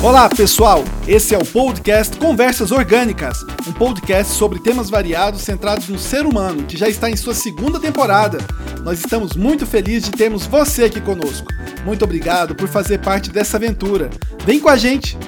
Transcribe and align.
Olá, 0.00 0.28
pessoal! 0.28 0.84
Esse 1.08 1.34
é 1.34 1.38
o 1.38 1.44
podcast 1.44 2.16
Conversas 2.18 2.70
Orgânicas, 2.70 3.42
um 3.66 3.72
podcast 3.72 4.32
sobre 4.32 4.60
temas 4.60 4.88
variados 4.88 5.40
centrados 5.40 5.88
no 5.88 5.98
ser 5.98 6.24
humano, 6.24 6.64
que 6.66 6.76
já 6.76 6.88
está 6.88 7.10
em 7.10 7.16
sua 7.16 7.34
segunda 7.34 7.80
temporada. 7.80 8.38
Nós 8.84 9.00
estamos 9.00 9.34
muito 9.34 9.66
felizes 9.66 10.08
de 10.08 10.16
termos 10.16 10.46
você 10.46 10.84
aqui 10.84 11.00
conosco. 11.00 11.48
Muito 11.84 12.04
obrigado 12.04 12.54
por 12.54 12.68
fazer 12.68 13.00
parte 13.00 13.28
dessa 13.32 13.56
aventura. 13.56 14.08
Vem 14.44 14.60
com 14.60 14.68
a 14.68 14.76
gente! 14.76 15.18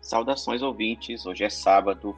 Saudações 0.00 0.62
ouvintes, 0.62 1.26
hoje 1.26 1.42
é 1.42 1.50
sábado, 1.50 2.16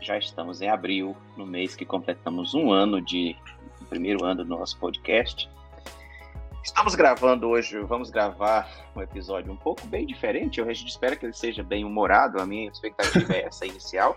já 0.00 0.16
estamos 0.16 0.62
em 0.62 0.70
abril, 0.70 1.14
no 1.36 1.44
mês 1.44 1.76
que 1.76 1.84
completamos 1.84 2.54
um 2.54 2.72
ano 2.72 2.98
de 2.98 3.36
primeiro 3.84 4.24
ano 4.24 4.44
do 4.44 4.48
nosso 4.48 4.78
podcast. 4.78 5.48
Estamos 6.64 6.94
gravando 6.96 7.48
hoje, 7.48 7.78
vamos 7.80 8.10
gravar 8.10 8.68
um 8.96 9.00
episódio 9.00 9.52
um 9.52 9.56
pouco 9.56 9.86
bem 9.86 10.04
diferente. 10.04 10.58
Eu 10.58 10.70
espero 10.70 11.16
que 11.16 11.24
ele 11.24 11.32
seja 11.32 11.62
bem 11.62 11.84
humorado. 11.84 12.40
A 12.40 12.46
minha 12.46 12.68
expectativa 12.68 13.34
é 13.34 13.44
essa 13.44 13.64
inicial. 13.64 14.16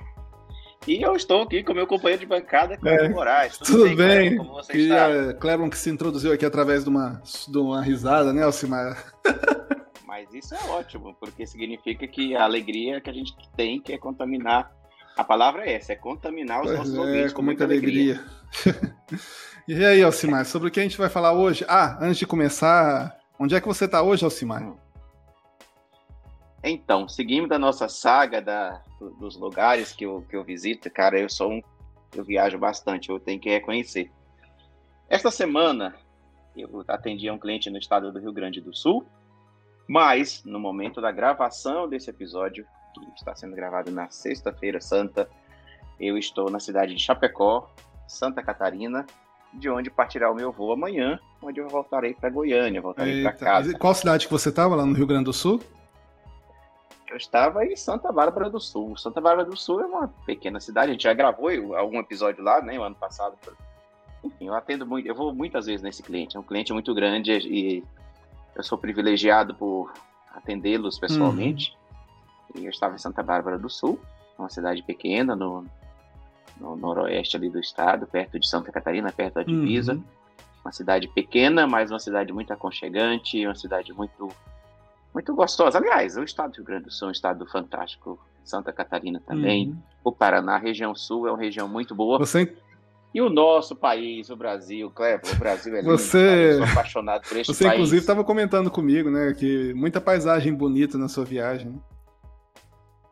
E 0.87 1.01
eu 1.01 1.15
estou 1.15 1.43
aqui 1.43 1.61
com 1.63 1.73
meu 1.73 1.85
companheiro 1.85 2.21
de 2.21 2.25
bancada, 2.25 2.77
Cleber 2.77 3.05
é, 3.05 3.09
Moraes. 3.09 3.57
Tudo, 3.57 3.83
tudo 3.83 3.95
bem? 3.95 4.37
bem? 4.37 4.39
Que, 4.69 4.77
está? 4.77 5.33
Cleber 5.35 5.69
que 5.69 5.77
se 5.77 5.89
introduziu 5.89 6.33
aqui 6.33 6.45
através 6.45 6.83
de 6.83 6.89
uma, 6.89 7.21
de 7.47 7.57
uma 7.57 7.81
risada, 7.81 8.33
né, 8.33 8.43
Alcimar? 8.43 9.13
Mas 10.07 10.33
isso 10.33 10.55
é 10.55 10.69
ótimo, 10.69 11.15
porque 11.19 11.45
significa 11.45 12.07
que 12.07 12.35
a 12.35 12.43
alegria 12.43 12.99
que 12.99 13.09
a 13.09 13.13
gente 13.13 13.33
tem 13.55 13.79
que 13.79 13.93
é 13.93 13.97
contaminar. 13.97 14.71
A 15.17 15.23
palavra 15.23 15.65
é 15.65 15.73
essa, 15.73 15.93
é 15.93 15.95
contaminar 15.95 16.61
os 16.61 16.67
pois 16.67 16.77
nossos 16.79 16.95
é, 16.95 16.99
ouvintes 16.99 17.33
com, 17.33 17.37
com 17.37 17.45
muita 17.45 17.63
alegria. 17.63 18.23
alegria. 18.65 18.95
E 19.71 19.85
aí, 19.85 20.01
Alcimar, 20.01 20.47
sobre 20.47 20.67
o 20.67 20.71
que 20.71 20.79
a 20.79 20.83
gente 20.83 20.97
vai 20.97 21.09
falar 21.09 21.31
hoje? 21.31 21.63
Ah, 21.69 21.95
antes 22.01 22.17
de 22.17 22.25
começar, 22.25 23.15
onde 23.37 23.53
é 23.53 23.61
que 23.61 23.67
você 23.67 23.85
está 23.85 24.01
hoje, 24.01 24.25
Alcimar? 24.25 24.63
Hum. 24.63 24.75
Então, 26.63 27.07
seguindo 27.07 27.53
a 27.53 27.59
nossa 27.59 27.87
saga 27.87 28.41
da, 28.41 28.81
dos 29.19 29.37
lugares 29.37 29.93
que 29.93 30.07
eu, 30.07 30.25
que 30.27 30.35
eu 30.35 30.43
visito, 30.43 30.89
cara, 30.89 31.19
eu 31.19 31.29
sou 31.29 31.51
um. 31.51 31.61
Eu 32.15 32.23
viajo 32.25 32.57
bastante, 32.57 33.09
eu 33.09 33.19
tenho 33.19 33.39
que 33.39 33.47
reconhecer. 33.47 34.11
Esta 35.07 35.29
semana, 35.29 35.95
eu 36.57 36.83
atendi 36.87 37.29
um 37.29 37.37
cliente 37.37 37.69
no 37.69 37.77
estado 37.77 38.11
do 38.11 38.19
Rio 38.19 38.33
Grande 38.33 38.59
do 38.59 38.75
Sul, 38.75 39.05
mas 39.87 40.43
no 40.43 40.59
momento 40.59 40.99
da 40.99 41.11
gravação 41.11 41.87
desse 41.87 42.09
episódio, 42.09 42.65
que 42.93 43.05
está 43.15 43.35
sendo 43.35 43.55
gravado 43.55 43.91
na 43.91 44.09
Sexta-feira 44.09 44.81
Santa, 44.81 45.29
eu 45.99 46.17
estou 46.17 46.49
na 46.49 46.59
cidade 46.59 46.95
de 46.95 47.01
Chapecó, 47.01 47.69
Santa 48.07 48.41
Catarina, 48.41 49.05
de 49.53 49.69
onde 49.69 49.89
partirá 49.89 50.31
o 50.31 50.35
meu 50.35 50.51
voo 50.51 50.71
amanhã, 50.71 51.19
onde 51.41 51.59
eu 51.59 51.67
voltarei 51.67 52.13
para 52.13 52.29
Goiânia, 52.29 52.81
voltarei 52.81 53.23
para 53.23 53.33
casa. 53.33 53.71
E 53.71 53.77
qual 53.77 53.93
cidade 53.93 54.27
que 54.27 54.31
você 54.31 54.49
estava 54.49 54.75
lá 54.75 54.85
no 54.85 54.93
Rio 54.93 55.07
Grande 55.07 55.25
do 55.25 55.33
Sul? 55.33 55.61
Eu 57.09 57.17
estava 57.17 57.65
em 57.65 57.75
Santa 57.75 58.11
Bárbara 58.11 58.49
do 58.49 58.59
Sul. 58.59 58.95
Santa 58.95 59.19
Bárbara 59.19 59.49
do 59.49 59.57
Sul 59.57 59.81
é 59.81 59.85
uma 59.85 60.07
pequena 60.25 60.59
cidade, 60.59 60.89
a 60.89 60.93
gente 60.93 61.03
já 61.03 61.13
gravou 61.13 61.49
algum 61.75 61.99
episódio 61.99 62.43
lá, 62.43 62.61
né, 62.61 62.77
o 62.77 62.83
ano 62.83 62.95
passado. 62.95 63.35
Enfim, 64.23 64.47
eu 64.47 64.53
atendo 64.53 64.85
muito, 64.85 65.07
eu 65.07 65.15
vou 65.15 65.33
muitas 65.33 65.65
vezes 65.65 65.81
nesse 65.81 66.03
cliente, 66.03 66.37
é 66.37 66.39
um 66.39 66.43
cliente 66.43 66.71
muito 66.71 66.93
grande 66.93 67.31
e 67.31 67.83
eu 68.55 68.63
sou 68.63 68.77
privilegiado 68.77 69.55
por 69.55 69.91
atendê-los 70.35 70.99
pessoalmente. 70.99 71.71
Uhum. 71.71 71.78
Eu 72.55 72.69
estava 72.69 72.95
em 72.95 72.97
Santa 72.99 73.23
Bárbara 73.23 73.57
do 73.57 73.69
Sul, 73.69 73.99
uma 74.37 74.49
cidade 74.49 74.83
pequena, 74.83 75.35
no, 75.35 75.65
no 76.59 76.75
noroeste 76.75 77.37
ali 77.37 77.49
do 77.49 77.59
estado, 77.59 78.07
perto 78.07 78.39
de 78.39 78.47
Santa 78.47 78.71
Catarina, 78.71 79.11
perto 79.11 79.35
da 79.35 79.43
divisa. 79.43 79.93
Uhum. 79.93 80.03
Uma 80.63 80.71
cidade 80.71 81.07
pequena, 81.07 81.65
mas 81.67 81.91
uma 81.91 81.99
cidade 81.99 82.33
muito 82.33 82.51
aconchegante, 82.51 83.45
uma 83.45 83.55
cidade 83.55 83.93
muito 83.93 84.29
muito 85.13 85.33
gostosa. 85.33 85.77
Aliás, 85.79 86.17
o 86.17 86.23
estado 86.23 86.51
do 86.51 86.57
Rio 86.57 86.65
Grande 86.65 86.83
do 86.85 86.91
Sul 86.91 87.07
é 87.07 87.09
um 87.09 87.11
estado 87.11 87.45
fantástico. 87.47 88.19
Santa 88.43 88.73
Catarina 88.73 89.21
também. 89.25 89.69
Uhum. 89.69 89.77
O 90.03 90.11
Paraná, 90.11 90.55
a 90.55 90.57
região 90.57 90.95
sul, 90.95 91.27
é 91.27 91.31
uma 91.31 91.37
região 91.37 91.67
muito 91.67 91.93
boa. 91.93 92.17
Você... 92.17 92.55
E 93.13 93.21
o 93.21 93.29
nosso 93.29 93.75
país, 93.75 94.29
o 94.29 94.35
Brasil, 94.35 94.89
Cleber, 94.91 95.33
o 95.33 95.35
Brasil 95.35 95.75
é 95.75 95.81
lindo. 95.81 95.97
Você... 95.97 96.53
Eu 96.53 96.57
sou 96.57 96.71
apaixonado 96.71 97.27
por 97.27 97.37
este 97.37 97.53
Você, 97.53 97.63
país. 97.63 97.73
Você, 97.73 97.75
inclusive, 97.75 98.01
estava 98.01 98.23
comentando 98.23 98.69
comigo, 98.69 99.09
né? 99.09 99.33
Que 99.33 99.73
muita 99.73 99.99
paisagem 99.99 100.53
bonita 100.53 100.97
na 100.97 101.07
sua 101.07 101.25
viagem. 101.25 101.79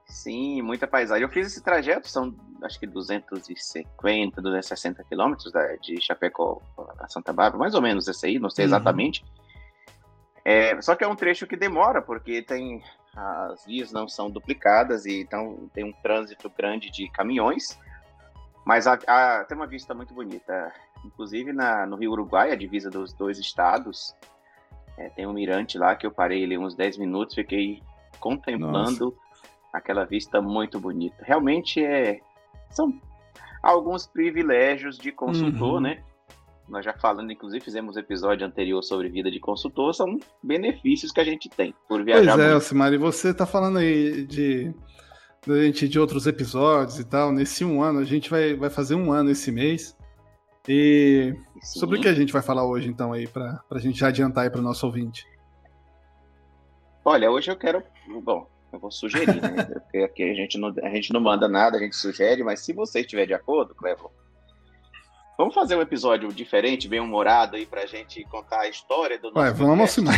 Sim, 0.08 0.62
muita 0.62 0.88
paisagem. 0.88 1.24
Eu 1.24 1.30
fiz 1.30 1.48
esse 1.48 1.62
trajeto, 1.62 2.08
são 2.08 2.34
acho 2.64 2.80
que 2.80 2.88
250, 2.88 4.42
260 4.42 5.04
quilômetros 5.04 5.52
de 5.82 6.02
Chapecó 6.02 6.62
a 7.00 7.08
Santa 7.08 7.34
Bárbara, 7.34 7.60
mais 7.60 7.76
ou 7.76 7.82
menos 7.82 8.08
esse 8.08 8.26
aí, 8.26 8.40
não 8.40 8.50
sei 8.50 8.66
uhum. 8.66 8.70
exatamente. 8.70 9.26
É, 10.46 10.82
só 10.82 10.96
que 10.96 11.04
é 11.04 11.08
um 11.08 11.16
trecho 11.16 11.46
que 11.46 11.58
demora, 11.58 12.02
porque 12.02 12.42
tem 12.42 12.82
as 13.14 13.66
vias 13.66 13.92
não 13.92 14.08
são 14.08 14.30
duplicadas 14.30 15.06
e 15.06 15.20
então 15.20 15.70
tem 15.74 15.84
um 15.84 15.92
trânsito 15.92 16.50
grande 16.50 16.90
de 16.90 17.10
caminhões, 17.10 17.78
mas 18.64 18.88
a, 18.88 18.94
a, 19.08 19.44
tem 19.44 19.58
uma 19.58 19.68
vista 19.68 19.94
muito 19.94 20.14
bonita. 20.14 20.72
Inclusive 21.04 21.52
na, 21.52 21.86
no 21.86 21.98
Rio 21.98 22.12
Uruguai, 22.12 22.52
a 22.52 22.56
divisa 22.56 22.90
dos 22.90 23.12
dois 23.12 23.38
estados, 23.38 24.16
é, 24.98 25.10
tem 25.10 25.28
um 25.28 25.34
mirante 25.34 25.78
lá 25.78 25.96
que 25.96 26.08
eu 26.08 26.12
parei 26.12 26.44
ali 26.44 26.58
uns 26.58 26.76
10 26.76 26.98
minutos, 26.98 27.36
fiquei 27.36 27.84
contemplando 28.20 29.06
Nossa 29.06 29.27
aquela 29.74 30.06
vista 30.06 30.42
muito 30.42 30.80
bonita. 30.80 31.24
Realmente 31.24 31.84
é 31.84 32.20
são 32.70 32.94
alguns 33.62 34.06
privilégios 34.06 34.98
de 34.98 35.12
consultor, 35.12 35.76
uhum. 35.76 35.80
né? 35.82 36.04
Nós 36.68 36.84
já 36.84 36.94
falando, 36.94 37.32
inclusive, 37.32 37.64
fizemos 37.64 37.96
um 37.96 38.00
episódio 38.00 38.46
anterior 38.46 38.84
sobre 38.84 39.08
vida 39.08 39.32
de 39.32 39.40
consultor, 39.40 39.94
são 39.94 40.20
benefícios 40.44 41.14
que 41.14 41.22
a 41.22 41.24
gente 41.24 41.48
tem 41.50 41.74
por 41.88 42.04
viajar. 42.04 42.36
Pois 42.36 42.46
é, 42.46 42.54
Alcimar, 42.54 42.92
e 42.92 42.98
você 42.98 43.30
está 43.30 43.46
falando 43.46 43.78
aí 43.78 44.26
de, 44.26 44.74
de, 45.46 45.88
de 45.88 46.00
outros 46.00 46.28
episódios 46.28 47.00
e 47.00 47.06
tal. 47.06 47.32
Nesse 47.32 47.64
um 47.64 47.82
ano, 47.82 48.00
a 48.00 48.04
gente 48.04 48.30
vai, 48.30 48.54
vai 48.54 48.70
fazer 48.70 48.96
um 48.96 49.14
ano 49.14 49.32
esse 49.32 49.50
mês. 49.50 49.96
E 50.68 51.34
Sim. 51.62 51.80
sobre 51.80 51.98
o 51.98 52.02
que 52.02 52.10
a 52.10 52.14
gente 52.14 52.34
vai 52.34 52.42
falar 52.42 52.66
hoje, 52.66 52.90
então, 52.90 53.14
aí, 53.14 53.26
para 53.26 53.64
a 53.72 53.80
gente 53.80 53.98
já 53.98 54.10
adiantar 54.10 54.44
aí 54.44 54.50
para 54.50 54.60
o 54.60 54.64
nosso 54.64 54.86
ouvinte? 54.86 55.26
Olha, 57.06 57.32
hoje 57.32 57.50
eu 57.50 57.56
quero. 57.56 57.82
Bom, 58.22 58.46
eu 58.72 58.80
vou 58.80 58.92
sugerir, 58.92 59.42
né? 59.42 59.64
Porque 59.82 59.98
aqui 60.00 60.24
a 60.24 60.34
gente, 60.34 60.58
não, 60.58 60.74
a 60.84 60.90
gente 60.90 61.14
não 61.14 61.22
manda 61.22 61.48
nada, 61.48 61.78
a 61.78 61.80
gente 61.80 61.96
sugere, 61.96 62.44
mas 62.44 62.60
se 62.62 62.74
você 62.74 63.00
estiver 63.02 63.26
de 63.26 63.34
acordo, 63.34 63.74
Clevo, 63.74 64.12
vamos 65.38 65.54
fazer 65.54 65.76
um 65.76 65.82
episódio 65.82 66.32
diferente, 66.34 66.88
bem 66.88 67.00
humorado 67.00 67.56
aí 67.56 67.66
pra 67.66 67.86
gente 67.86 68.24
contar 68.26 68.62
a 68.62 68.70
história 68.70 69.18
do 69.18 69.32
nosso. 69.32 69.40
Ué, 69.40 69.52
vamos 69.52 69.92
sim. 69.92 70.04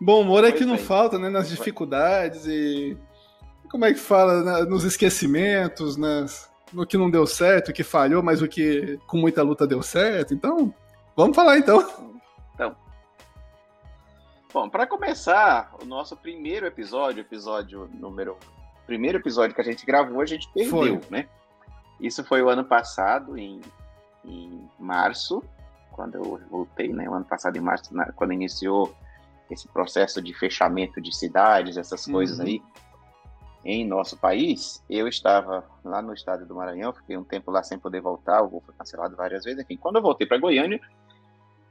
Bom 0.00 0.22
humor 0.22 0.44
é 0.44 0.52
que 0.52 0.64
não 0.64 0.78
falta, 0.78 1.18
né? 1.18 1.28
Nas 1.28 1.48
dificuldades 1.48 2.46
e. 2.46 2.96
Como 3.70 3.84
é 3.84 3.92
que 3.92 4.00
fala? 4.00 4.42
Né, 4.42 4.64
nos 4.64 4.82
esquecimentos, 4.82 5.96
nas, 5.96 6.50
no 6.72 6.84
que 6.84 6.96
não 6.96 7.08
deu 7.08 7.26
certo, 7.26 7.68
o 7.68 7.72
que 7.72 7.84
falhou, 7.84 8.22
mas 8.22 8.42
o 8.42 8.48
que 8.48 8.98
com 9.06 9.16
muita 9.16 9.42
luta 9.42 9.66
deu 9.66 9.82
certo. 9.82 10.34
Então, 10.34 10.74
vamos 11.16 11.36
falar 11.36 11.58
então. 11.58 12.10
Bom, 14.52 14.68
para 14.68 14.84
começar, 14.84 15.72
o 15.80 15.84
nosso 15.84 16.16
primeiro 16.16 16.66
episódio, 16.66 17.20
episódio 17.20 17.88
número. 17.94 18.36
Primeiro 18.84 19.18
episódio 19.18 19.54
que 19.54 19.60
a 19.60 19.64
gente 19.64 19.86
gravou, 19.86 20.20
a 20.20 20.26
gente 20.26 20.50
perdeu, 20.52 21.00
foi. 21.00 21.00
né? 21.08 21.28
Isso 22.00 22.24
foi 22.24 22.42
o 22.42 22.48
ano 22.48 22.64
passado, 22.64 23.38
em, 23.38 23.60
em 24.24 24.68
março, 24.76 25.40
quando 25.92 26.16
eu 26.16 26.40
voltei, 26.50 26.92
né? 26.92 27.08
O 27.08 27.14
ano 27.14 27.24
passado, 27.24 27.56
em 27.56 27.60
março, 27.60 27.94
na, 27.94 28.10
quando 28.10 28.32
iniciou 28.32 28.92
esse 29.48 29.68
processo 29.68 30.20
de 30.20 30.34
fechamento 30.34 31.00
de 31.00 31.14
cidades, 31.14 31.76
essas 31.76 32.04
coisas 32.04 32.40
uhum. 32.40 32.46
aí, 32.46 32.62
em 33.64 33.86
nosso 33.86 34.16
país, 34.16 34.82
eu 34.90 35.06
estava 35.06 35.64
lá 35.84 36.02
no 36.02 36.12
estado 36.12 36.44
do 36.44 36.56
Maranhão, 36.56 36.92
fiquei 36.92 37.16
um 37.16 37.22
tempo 37.22 37.52
lá 37.52 37.62
sem 37.62 37.78
poder 37.78 38.00
voltar, 38.00 38.42
o 38.42 38.48
voo 38.48 38.62
foi 38.66 38.74
cancelado 38.74 39.14
várias 39.14 39.44
vezes, 39.44 39.62
enfim. 39.62 39.76
Quando 39.76 39.96
eu 39.96 40.02
voltei 40.02 40.26
para 40.26 40.38
Goiânia, 40.38 40.80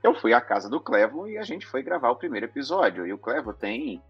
eu 0.02 0.14
fui 0.16 0.34
à 0.34 0.42
casa 0.42 0.70
do 0.70 0.80
Clevo 0.80 1.28
e 1.28 1.38
a 1.38 1.44
gente 1.44 1.66
foi 1.66 1.84
gravar 1.84 2.10
o 2.12 2.16
primeiro 2.16 2.46
episódio. 2.46 3.06
E 3.06 3.14
o 3.14 3.18
Clevo 3.18 3.54
tem, 3.54 4.02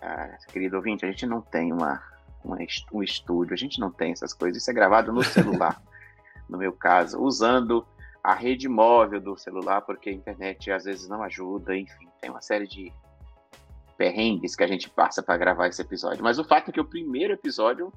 ah, 0.00 0.36
querido 0.48 0.76
ouvinte, 0.76 1.04
a 1.04 1.10
gente 1.10 1.26
não 1.26 1.40
tem 1.40 1.72
uma, 1.72 2.02
uma, 2.44 2.58
um 2.92 3.02
estúdio, 3.02 3.54
a 3.54 3.56
gente 3.56 3.80
não 3.80 3.90
tem 3.90 4.12
essas 4.12 4.32
coisas. 4.32 4.60
Isso 4.60 4.70
é 4.70 4.74
gravado 4.74 5.12
no 5.12 5.22
celular, 5.24 5.80
no 6.48 6.58
meu 6.58 6.72
caso, 6.72 7.20
usando 7.20 7.86
a 8.22 8.34
rede 8.34 8.68
móvel 8.68 9.20
do 9.20 9.36
celular, 9.38 9.80
porque 9.82 10.10
a 10.10 10.12
internet 10.12 10.70
às 10.70 10.84
vezes 10.84 11.08
não 11.08 11.22
ajuda, 11.22 11.74
enfim, 11.74 12.08
tem 12.20 12.30
uma 12.30 12.42
série 12.42 12.66
de 12.66 12.92
perrengues 13.96 14.54
que 14.54 14.62
a 14.62 14.66
gente 14.66 14.90
passa 14.90 15.22
para 15.22 15.36
gravar 15.38 15.68
esse 15.68 15.80
episódio. 15.80 16.22
Mas 16.22 16.38
o 16.38 16.44
fato 16.44 16.68
é 16.68 16.72
que 16.72 16.80
o 16.80 16.84
primeiro 16.84 17.32
episódio 17.32 17.92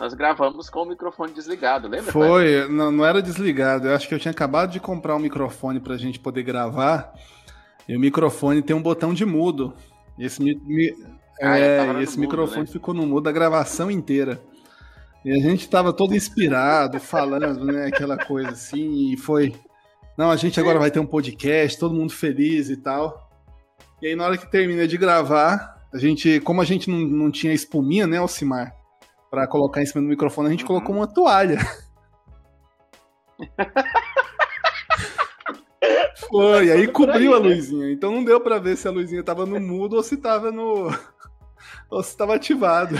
nós 0.00 0.14
gravamos 0.14 0.70
com 0.70 0.82
o 0.82 0.86
microfone 0.86 1.30
desligado, 1.34 1.86
lembra? 1.86 2.10
Foi, 2.10 2.66
não, 2.68 2.90
não, 2.90 3.04
era 3.04 3.20
desligado. 3.20 3.86
Eu 3.86 3.94
acho 3.94 4.08
que 4.08 4.14
eu 4.14 4.18
tinha 4.18 4.32
acabado 4.32 4.70
de 4.70 4.80
comprar 4.80 5.14
um 5.14 5.18
microfone 5.18 5.78
para 5.78 5.94
a 5.94 5.98
gente 5.98 6.18
poder 6.18 6.42
gravar. 6.42 7.12
E 7.86 7.94
o 7.94 8.00
microfone 8.00 8.62
tem 8.62 8.74
um 8.74 8.80
botão 8.80 9.12
de 9.12 9.26
mudo. 9.26 9.74
Esse, 10.18 10.42
mi, 10.42 10.58
mi, 10.64 10.94
ah, 11.42 11.58
é, 11.58 12.02
esse 12.02 12.16
mudo, 12.16 12.20
microfone 12.22 12.62
né? 12.62 12.66
ficou 12.66 12.94
no 12.94 13.06
mudo 13.06 13.28
a 13.28 13.32
gravação 13.32 13.90
inteira. 13.90 14.40
E 15.22 15.32
a 15.32 15.42
gente 15.42 15.68
tava 15.68 15.92
todo 15.92 16.14
inspirado, 16.14 16.98
falando, 17.00 17.66
né? 17.66 17.88
Aquela 17.88 18.16
coisa 18.16 18.52
assim, 18.52 19.12
e 19.12 19.18
foi. 19.18 19.54
Não, 20.16 20.30
a 20.30 20.36
gente 20.36 20.58
agora 20.58 20.78
vai 20.78 20.90
ter 20.90 20.98
um 20.98 21.06
podcast, 21.06 21.78
todo 21.78 21.94
mundo 21.94 22.12
feliz 22.12 22.70
e 22.70 22.76
tal. 22.78 23.30
E 24.00 24.06
aí, 24.06 24.16
na 24.16 24.24
hora 24.24 24.38
que 24.38 24.50
termina 24.50 24.88
de 24.88 24.96
gravar, 24.96 25.78
a 25.92 25.98
gente, 25.98 26.40
como 26.40 26.62
a 26.62 26.64
gente 26.64 26.88
não, 26.88 26.98
não 27.00 27.30
tinha 27.30 27.52
espuminha, 27.52 28.06
né, 28.06 28.16
Alcimar? 28.16 28.79
Pra 29.30 29.46
colocar 29.46 29.80
em 29.80 29.86
cima 29.86 30.02
do 30.02 30.08
microfone, 30.08 30.48
a 30.48 30.50
gente 30.50 30.62
uhum. 30.62 30.68
colocou 30.68 30.96
uma 30.96 31.06
toalha. 31.06 31.58
Foi, 36.28 36.70
aí 36.70 36.86
cobriu 36.88 37.34
a 37.34 37.40
né? 37.40 37.48
luzinha. 37.48 37.90
Então 37.90 38.12
não 38.12 38.24
deu 38.24 38.40
para 38.40 38.58
ver 38.58 38.76
se 38.76 38.86
a 38.86 38.90
luzinha 38.90 39.22
tava 39.22 39.46
no 39.46 39.58
mudo 39.60 39.96
ou 39.96 40.02
se 40.02 40.16
tava 40.16 40.52
no. 40.52 40.88
ou 41.90 42.02
se 42.02 42.16
tava 42.16 42.34
ativado. 42.34 42.96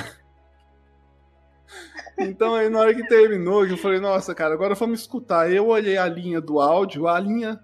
Então 2.18 2.54
aí 2.54 2.68
na 2.68 2.80
hora 2.80 2.94
que 2.94 3.06
terminou, 3.06 3.66
eu 3.66 3.76
falei, 3.76 4.00
nossa, 4.00 4.34
cara, 4.34 4.54
agora 4.54 4.74
vamos 4.74 5.00
escutar. 5.00 5.50
Eu 5.50 5.68
olhei 5.68 5.96
a 5.96 6.06
linha 6.06 6.40
do 6.40 6.60
áudio, 6.60 7.08
a 7.08 7.18
linha 7.18 7.60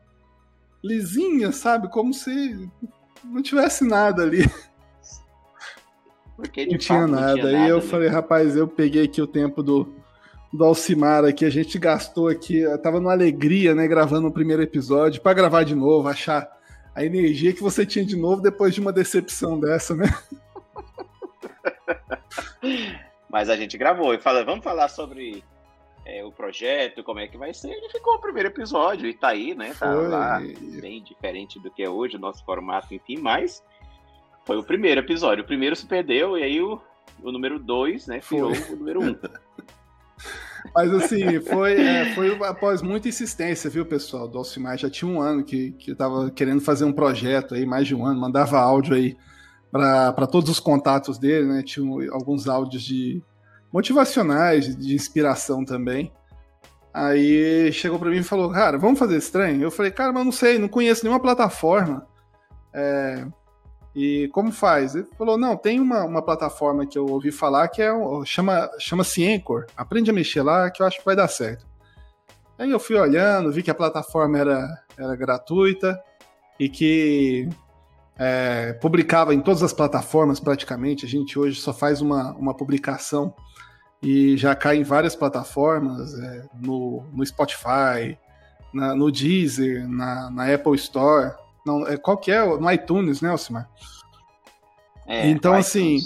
lisinha, 0.83 1.53
sabe? 1.53 1.89
Como 1.91 2.15
se 2.15 2.71
não 3.25 3.43
tivesse 3.43 3.85
nada 3.85 4.23
ali. 4.23 4.49
Porque 6.37 6.67
não 6.67 6.79
tinha 6.79 7.07
nada. 7.07 7.27
Não 7.27 7.35
tinha 7.35 7.47
aí 7.47 7.53
nada, 7.55 7.69
eu 7.69 7.77
né? 7.77 7.83
falei, 7.83 8.09
rapaz, 8.09 8.57
eu 8.57 8.69
peguei 8.69 9.05
aqui 9.05 9.23
o 9.23 9.27
tempo 9.27 9.63
do, 9.63 9.95
do 10.53 10.65
Alcimar 10.65 11.25
aqui, 11.25 11.45
a 11.45 11.51
gente 11.51 11.79
gastou 11.79 12.29
aqui, 12.29 12.63
tava 12.83 13.01
numa 13.01 13.13
alegria, 13.13 13.75
né, 13.75 13.89
gravando 13.89 14.29
o 14.29 14.33
primeiro 14.33 14.63
episódio, 14.63 15.21
para 15.23 15.35
gravar 15.35 15.65
de 15.65 15.75
novo, 15.75 16.09
achar 16.09 16.49
a 16.95 17.05
energia 17.05 17.53
que 17.53 17.63
você 17.63 17.85
tinha 17.85 18.05
de 18.05 18.17
novo 18.17 18.41
depois 18.41 18.75
de 18.75 18.81
uma 18.81 18.93
decepção 18.93 19.59
dessa, 19.61 19.95
né? 19.95 20.07
Mas 23.29 23.51
a 23.51 23.57
gente 23.57 23.77
gravou 23.77 24.15
e 24.15 24.19
falou, 24.19 24.45
vamos 24.45 24.65
falar 24.65 24.89
sobre 24.89 25.45
é, 26.07 26.25
o 26.25 26.33
projeto, 26.33 27.03
como 27.03 27.21
é 27.21 27.29
que 27.29 27.37
vai 27.37 27.53
ser. 27.53 27.71
Ele 27.71 27.89
ficou 27.91 28.15
o 28.15 28.21
primeiro 28.21 28.49
episódio 28.49 29.07
e 29.09 29.13
tá 29.13 29.29
aí, 29.29 29.55
né? 29.55 29.75
Tá 29.79 29.93
foi. 29.93 30.09
lá, 30.09 30.41
bem 30.81 31.03
diferente 31.03 31.61
do 31.61 31.71
que 31.71 31.83
é 31.83 31.91
hoje, 31.91 32.17
o 32.17 32.21
nosso 32.21 32.45
formato, 32.45 32.95
enfim, 32.95 33.19
mas 33.19 33.63
foi 34.47 34.57
o 34.57 34.63
primeiro 34.63 35.01
episódio. 35.01 35.43
O 35.45 35.47
primeiro 35.47 35.75
se 35.77 35.85
perdeu 35.85 36.39
e 36.39 36.43
aí 36.45 36.63
o, 36.63 36.81
o 37.23 37.33
número 37.33 37.59
dois, 37.59 38.07
né, 38.07 38.21
virou 38.31 38.55
foi. 38.55 38.75
o 38.75 38.79
número 38.79 39.03
um. 39.03 39.17
Mas 40.75 40.93
assim, 40.95 41.41
foi, 41.41 41.81
é, 41.81 42.15
foi 42.15 42.37
após 42.45 42.83
muita 42.83 43.09
insistência, 43.09 43.71
viu, 43.71 43.85
pessoal? 43.87 44.27
Do 44.27 44.39
Alcimar 44.39 44.77
já 44.77 44.91
tinha 44.91 45.11
um 45.11 45.21
ano 45.21 45.45
que, 45.45 45.73
que 45.73 45.93
eu 45.93 45.97
tava 45.97 46.31
querendo 46.31 46.61
fazer 46.61 46.85
um 46.85 46.93
projeto 46.93 47.55
aí, 47.55 47.65
mais 47.65 47.87
de 47.87 47.95
um 47.95 48.05
ano, 48.05 48.21
mandava 48.21 48.59
áudio 48.59 48.95
aí 48.95 49.17
para 49.71 50.27
todos 50.27 50.51
os 50.51 50.59
contatos 50.59 51.19
dele, 51.19 51.47
né? 51.47 51.63
Tinha 51.63 52.11
alguns 52.13 52.49
áudios 52.49 52.83
de 52.83 53.23
motivacionais, 53.73 54.77
de 54.77 54.95
inspiração 54.95 55.65
também. 55.65 56.13
Aí 56.93 57.71
chegou 57.73 57.99
para 57.99 58.11
mim 58.11 58.19
e 58.19 58.23
falou, 58.25 58.51
cara, 58.51 58.79
vamos 58.79 58.99
fazer 58.99 59.19
estranho? 59.19 59.63
Eu 59.63 59.71
falei, 59.71 59.93
cara, 59.93 60.13
mas 60.13 60.25
não 60.25 60.33
sei, 60.33 60.59
não 60.59 60.69
conheço 60.69 61.05
nenhuma 61.05 61.21
plataforma. 61.21 62.07
É, 62.75 63.27
e 63.99 64.29
como 64.29 64.53
faz? 64.53 64.95
Ele 64.95 65.09
falou: 65.17 65.39
não, 65.39 65.57
tem 65.57 65.81
uma, 65.81 66.05
uma 66.05 66.21
plataforma 66.21 66.85
que 66.85 66.99
eu 66.99 67.07
ouvi 67.07 67.33
falar 67.33 67.67
que 67.69 67.81
é 67.81 67.91
chama 68.27 68.71
chama-se 68.79 69.27
Anchor. 69.27 69.65
Aprende 69.75 70.11
a 70.11 70.13
mexer 70.13 70.43
lá 70.43 70.71
que 70.71 70.83
eu 70.83 70.87
acho 70.87 70.99
que 70.99 71.05
vai 71.05 71.17
dar 71.17 71.29
certo. 71.29 71.67
Aí 72.59 72.71
eu 72.71 72.79
fui 72.79 72.95
olhando, 72.97 73.51
vi 73.51 73.63
que 73.63 73.71
a 73.71 73.75
plataforma 73.75 74.39
era, 74.39 74.83
era 74.99 75.17
gratuita 75.17 75.99
e 76.61 76.69
que 76.69 77.49
é, 78.19 78.75
publicava 78.75 79.35
em 79.35 79.41
todas 79.41 79.63
as 79.63 79.73
plataformas 79.73 80.41
praticamente. 80.41 81.07
A 81.07 81.09
gente 81.09 81.39
hoje 81.39 81.59
só 81.59 81.73
faz 81.73 82.03
uma, 82.03 82.35
uma 82.35 82.55
publicação 82.55 83.35
e 84.03 84.37
já 84.37 84.55
cai 84.55 84.77
em 84.77 84.83
várias 84.83 85.17
plataformas, 85.17 86.13
é, 86.13 86.45
no, 86.61 87.03
no 87.15 87.25
Spotify, 87.25 88.19
na, 88.75 88.95
no 88.95 89.11
Deezer, 89.11 89.89
na, 89.89 90.31
na 90.31 90.53
Apple 90.53 90.75
Store. 90.75 91.33
Não, 91.67 91.87
é, 91.87 91.97
qual 91.97 92.17
que 92.17 92.31
é? 92.31 92.45
No 92.45 92.71
iTunes, 92.71 93.21
né, 93.21 93.29
Alcimar? 93.29 93.69
É, 95.07 95.29
então, 95.29 95.53
assim, 95.53 95.99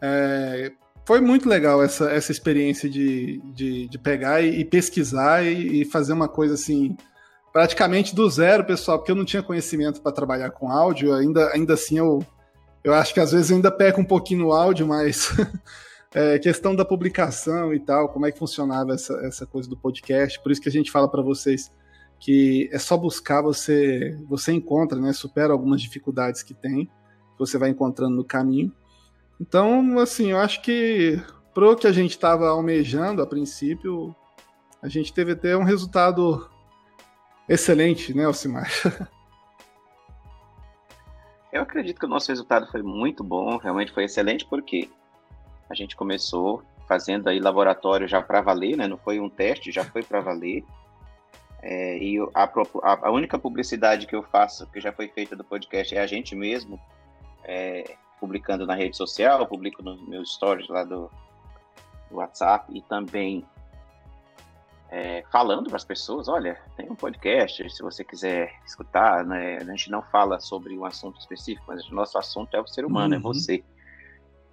é, 0.00 0.72
foi 1.04 1.20
muito 1.20 1.48
legal 1.48 1.82
essa, 1.82 2.10
essa 2.10 2.32
experiência 2.32 2.88
de, 2.88 3.40
de, 3.52 3.88
de 3.88 3.98
pegar 3.98 4.40
e, 4.40 4.60
e 4.60 4.64
pesquisar 4.64 5.44
e, 5.44 5.82
e, 5.82 5.84
fazer 5.84 6.12
uma 6.12 6.28
coisa 6.28 6.54
assim, 6.54 6.96
praticamente 7.52 8.14
do 8.14 8.28
zero, 8.30 8.64
pessoal, 8.64 8.98
porque 8.98 9.12
eu 9.12 9.16
não 9.16 9.24
tinha 9.24 9.42
conhecimento 9.42 10.00
para 10.00 10.12
trabalhar 10.12 10.50
com 10.50 10.70
áudio, 10.70 11.14
ainda, 11.14 11.50
ainda 11.52 11.74
assim 11.74 11.98
eu, 11.98 12.24
eu 12.82 12.94
acho 12.94 13.12
que 13.12 13.20
às 13.20 13.32
vezes 13.32 13.50
ainda 13.52 13.70
peco 13.70 14.00
um 14.00 14.04
pouquinho 14.04 14.40
no 14.40 14.52
áudio, 14.52 14.86
mas 14.86 15.30
é, 16.14 16.38
questão 16.38 16.74
da 16.74 16.84
publicação 16.84 17.74
e 17.74 17.80
tal, 17.80 18.08
como 18.08 18.26
é 18.26 18.32
que 18.32 18.38
funcionava 18.38 18.94
essa, 18.94 19.14
essa 19.26 19.46
coisa 19.46 19.68
do 19.68 19.76
podcast, 19.76 20.40
por 20.40 20.52
isso 20.52 20.60
que 20.60 20.68
a 20.68 20.72
gente 20.72 20.90
fala 20.90 21.10
para 21.10 21.22
vocês 21.22 21.70
que 22.22 22.70
é 22.72 22.78
só 22.78 22.96
buscar, 22.96 23.42
você 23.42 24.16
você 24.28 24.52
encontra, 24.52 24.96
né? 25.00 25.12
Supera 25.12 25.52
algumas 25.52 25.82
dificuldades 25.82 26.40
que 26.40 26.54
tem, 26.54 26.86
que 26.86 27.38
você 27.38 27.58
vai 27.58 27.68
encontrando 27.68 28.14
no 28.14 28.24
caminho. 28.24 28.72
Então, 29.40 29.98
assim, 29.98 30.30
eu 30.30 30.38
acho 30.38 30.62
que 30.62 31.20
pro 31.52 31.74
que 31.74 31.84
a 31.84 31.90
gente 31.90 32.12
estava 32.12 32.48
almejando 32.48 33.20
a 33.20 33.26
princípio, 33.26 34.14
a 34.80 34.88
gente 34.88 35.12
teve 35.12 35.32
até 35.32 35.56
um 35.56 35.64
resultado 35.64 36.48
excelente, 37.48 38.14
né, 38.14 38.24
Alcimar? 38.24 38.70
Eu 41.52 41.62
acredito 41.62 41.98
que 41.98 42.06
o 42.06 42.08
nosso 42.08 42.28
resultado 42.28 42.70
foi 42.70 42.82
muito 42.82 43.24
bom, 43.24 43.58
realmente 43.58 43.92
foi 43.92 44.04
excelente, 44.04 44.46
porque 44.46 44.88
a 45.68 45.74
gente 45.74 45.96
começou 45.96 46.62
fazendo 46.86 47.28
aí 47.28 47.40
laboratório 47.40 48.06
já 48.06 48.22
para 48.22 48.40
valer, 48.40 48.76
né? 48.76 48.86
Não 48.86 48.96
foi 48.96 49.18
um 49.18 49.28
teste, 49.28 49.72
já 49.72 49.84
foi 49.84 50.04
para 50.04 50.20
valer. 50.20 50.64
É, 51.62 51.96
e 51.98 52.18
a, 52.34 52.50
a, 52.82 53.10
única 53.12 53.38
publicidade 53.38 54.06
que 54.06 54.16
eu 54.16 54.22
faço, 54.24 54.66
que 54.66 54.80
já 54.80 54.92
foi 54.92 55.06
feita 55.08 55.36
do 55.36 55.44
podcast, 55.44 55.94
é 55.94 56.00
a 56.00 56.06
gente 56.06 56.34
mesmo 56.34 56.78
é, 57.44 57.96
publicando 58.18 58.66
na 58.66 58.74
rede 58.74 58.96
social, 58.96 59.46
publico 59.46 59.82
nos 59.82 60.00
meus 60.08 60.34
stories 60.34 60.68
lá 60.68 60.82
do, 60.82 61.08
do 62.10 62.16
WhatsApp 62.16 62.66
e 62.76 62.82
também 62.82 63.46
é, 64.90 65.24
falando 65.32 65.68
para 65.68 65.76
as 65.76 65.84
pessoas, 65.84 66.28
olha, 66.28 66.60
tem 66.76 66.90
um 66.90 66.94
podcast, 66.94 67.70
se 67.70 67.82
você 67.82 68.04
quiser 68.04 68.52
escutar, 68.66 69.24
né? 69.24 69.56
A 69.56 69.64
gente 69.64 69.90
não 69.90 70.02
fala 70.02 70.38
sobre 70.38 70.76
um 70.76 70.84
assunto 70.84 71.18
específico, 71.18 71.64
mas 71.68 71.88
o 71.88 71.94
nosso 71.94 72.18
assunto 72.18 72.54
é 72.54 72.60
o 72.60 72.66
ser 72.66 72.84
humano, 72.84 73.14
é 73.14 73.18
uhum. 73.18 73.22
é 73.22 73.34
você. 73.34 73.64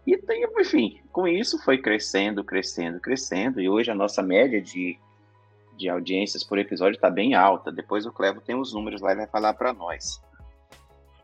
E 0.07 0.17
tem, 0.17 0.45
enfim, 0.57 1.01
com 1.11 1.27
isso 1.27 1.61
foi 1.61 1.77
crescendo, 1.77 2.43
crescendo, 2.43 3.01
crescendo, 3.01 3.59
e 3.59 3.67
hoje 3.67 3.91
a 3.91 3.95
nossa 3.95 4.21
média 4.21 4.61
de 4.61 4.97
de 5.79 5.89
audiências 5.89 6.43
por 6.43 6.59
episódio 6.59 6.95
está 6.95 7.09
bem 7.09 7.33
alta. 7.33 7.71
Depois 7.71 8.05
o 8.05 8.11
Clevo 8.11 8.41
tem 8.41 8.55
os 8.55 8.73
números 8.73 9.01
lá 9.01 9.13
e 9.13 9.15
vai 9.15 9.27
falar 9.27 9.53
para 9.53 9.71
nós. 9.71 10.21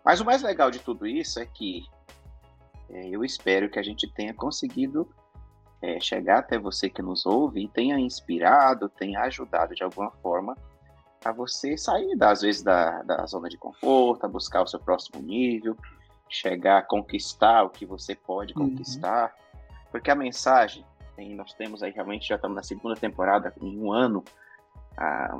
Mas 0.04 0.22
o 0.22 0.26
mais 0.26 0.42
legal 0.42 0.72
de 0.72 0.80
tudo 0.80 1.06
isso 1.06 1.40
é 1.40 1.46
que 1.46 1.84
é, 2.90 3.10
eu 3.10 3.24
espero 3.24 3.70
que 3.70 3.78
a 3.78 3.84
gente 3.84 4.08
tenha 4.14 4.34
conseguido 4.34 5.10
é, 5.82 6.00
chegar 6.00 6.40
até 6.40 6.58
você 6.58 6.90
que 6.90 7.02
nos 7.02 7.26
ouve 7.26 7.66
e 7.66 7.68
tenha 7.68 8.00
inspirado, 8.00 8.88
tenha 8.88 9.22
ajudado 9.22 9.76
de 9.76 9.84
alguma 9.84 10.12
forma 10.12 10.56
a 11.24 11.32
você 11.32 11.76
sair, 11.76 12.16
às 12.22 12.42
vezes, 12.42 12.62
da, 12.62 13.02
da 13.02 13.26
zona 13.26 13.50
de 13.50 13.58
conforto, 13.58 14.26
a 14.26 14.30
buscar 14.30 14.62
o 14.62 14.68
seu 14.68 14.80
próximo 14.80 15.22
nível, 15.22 15.76
chegar 16.30 16.78
a 16.78 16.82
conquistar 16.84 17.64
o 17.64 17.70
que 17.70 17.86
você 17.86 18.16
pode 18.16 18.54
uhum. 18.56 18.70
conquistar. 18.70 19.34
Porque 19.92 20.12
a 20.12 20.16
mensagem, 20.16 20.86
nós 21.36 21.54
temos 21.54 21.82
aí 21.82 21.92
realmente, 21.92 22.28
já 22.28 22.36
estamos 22.36 22.56
na 22.56 22.62
segunda 22.62 22.96
temporada, 22.96 23.52
em 23.60 23.80
um 23.80 23.92
ano, 23.92 24.24
ah, 24.98 25.40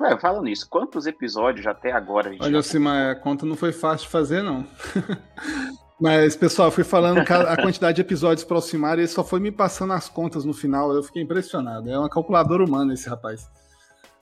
Ué, 0.00 0.18
fala 0.18 0.40
nisso, 0.40 0.66
quantos 0.68 1.06
episódios 1.06 1.66
até 1.66 1.92
agora 1.92 2.30
a 2.30 2.32
gente 2.32 2.42
Olha, 2.42 2.62
Cima, 2.62 3.10
a 3.10 3.14
conta 3.14 3.44
não 3.44 3.54
foi 3.54 3.70
fácil 3.70 4.06
de 4.06 4.12
fazer, 4.12 4.42
não. 4.42 4.66
Mas, 6.00 6.34
pessoal, 6.34 6.68
eu 6.68 6.72
fui 6.72 6.84
falando 6.84 7.18
a 7.18 7.56
quantidade 7.60 7.96
de 7.96 8.00
episódios 8.00 8.42
para 8.42 8.56
Alcimar 8.56 8.96
e 8.96 9.02
ele 9.02 9.08
só 9.08 9.22
foi 9.22 9.38
me 9.38 9.52
passando 9.52 9.92
as 9.92 10.08
contas 10.08 10.46
no 10.46 10.54
final. 10.54 10.90
Eu 10.94 11.02
fiquei 11.02 11.22
impressionado. 11.22 11.90
É 11.90 11.98
uma 11.98 12.08
calculadora 12.08 12.64
humana 12.64 12.94
esse 12.94 13.06
rapaz. 13.06 13.46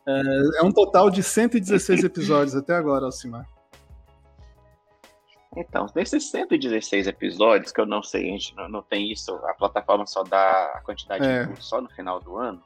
É, 0.05 0.61
é 0.61 0.63
um 0.65 0.73
total 0.73 1.09
de 1.09 1.23
116 1.23 2.03
episódios 2.03 2.57
até 2.57 2.75
agora, 2.75 3.05
Alcimar. 3.05 3.47
Então, 5.57 5.87
desses 5.95 6.29
116 6.33 7.07
episódios, 7.07 7.71
que 7.71 7.81
eu 7.81 7.87
não 7.87 8.03
sei, 8.03 8.29
a 8.29 8.33
gente 8.33 8.57
não, 8.57 8.69
não 8.69 8.83
tem 8.83 9.13
isso, 9.13 9.33
a 9.45 9.55
plataforma 9.55 10.05
só 10.07 10.25
dá 10.25 10.73
a 10.75 10.81
quantidade 10.81 11.25
é. 11.25 11.49
só 11.61 11.81
no 11.81 11.89
final 11.91 12.19
do 12.19 12.37
ano. 12.37 12.61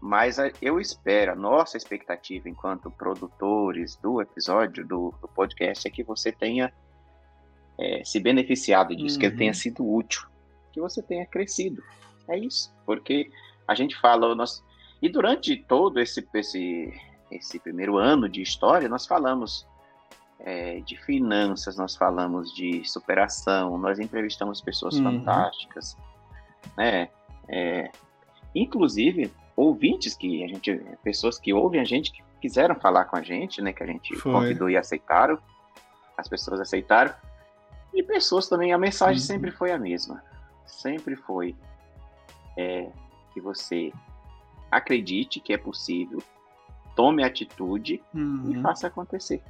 Mas 0.00 0.36
eu 0.60 0.78
espero, 0.78 1.32
a 1.32 1.34
nossa 1.34 1.76
expectativa 1.76 2.48
enquanto 2.48 2.90
produtores 2.90 3.96
do 3.96 4.20
episódio, 4.20 4.86
do, 4.86 5.14
do 5.20 5.28
podcast, 5.28 5.86
é 5.86 5.90
que 5.90 6.02
você 6.02 6.30
tenha 6.30 6.72
é, 7.78 8.04
se 8.04 8.20
beneficiado 8.20 8.94
disso, 8.94 9.16
uhum. 9.16 9.20
que 9.20 9.26
ele 9.26 9.36
tenha 9.36 9.54
sido 9.54 9.88
útil, 9.88 10.26
que 10.72 10.80
você 10.80 11.02
tenha 11.02 11.26
crescido. 11.26 11.82
É 12.28 12.38
isso, 12.38 12.74
porque 12.84 13.30
a 13.66 13.74
gente 13.74 13.96
fala, 13.96 14.34
nós, 14.34 14.62
e 15.00 15.08
durante 15.08 15.56
todo 15.56 15.98
esse, 15.98 16.26
esse, 16.34 16.92
esse 17.30 17.58
primeiro 17.58 17.96
ano 17.96 18.28
de 18.28 18.42
história, 18.42 18.88
nós 18.88 19.06
falamos 19.06 19.66
é, 20.40 20.80
de 20.80 20.96
finanças, 21.04 21.76
nós 21.76 21.96
falamos 21.96 22.54
de 22.54 22.84
superação, 22.84 23.78
nós 23.78 23.98
entrevistamos 23.98 24.60
pessoas 24.60 24.96
uhum. 24.96 25.04
fantásticas, 25.04 25.96
né? 26.76 27.08
É, 27.48 27.90
inclusive 28.54 29.32
ouvintes 29.56 30.14
que 30.14 30.44
a 30.44 30.48
gente, 30.48 30.74
pessoas 31.02 31.38
que 31.38 31.52
ouvem 31.52 31.80
a 31.80 31.84
gente, 31.84 32.12
que 32.12 32.22
quiseram 32.40 32.74
falar 32.74 33.06
com 33.06 33.16
a 33.16 33.22
gente, 33.22 33.62
né? 33.62 33.72
Que 33.72 33.82
a 33.82 33.86
gente 33.86 34.14
Foi. 34.16 34.32
convidou 34.32 34.68
e 34.68 34.76
aceitaram. 34.76 35.38
As 36.16 36.28
pessoas 36.28 36.60
aceitaram. 36.60 37.14
E 37.94 38.02
pessoas 38.02 38.48
também, 38.48 38.72
a 38.72 38.78
mensagem 38.78 39.16
uhum. 39.16 39.26
sempre 39.26 39.50
foi 39.50 39.72
a 39.72 39.78
mesma. 39.78 40.22
Sempre 40.66 41.16
foi 41.16 41.56
é, 42.56 42.90
que 43.32 43.40
você 43.40 43.92
acredite 44.70 45.40
que 45.40 45.52
é 45.52 45.56
possível, 45.56 46.22
tome 46.94 47.24
atitude 47.24 48.02
uhum. 48.14 48.50
e 48.50 48.62
faça 48.62 48.88
acontecer. 48.88 49.42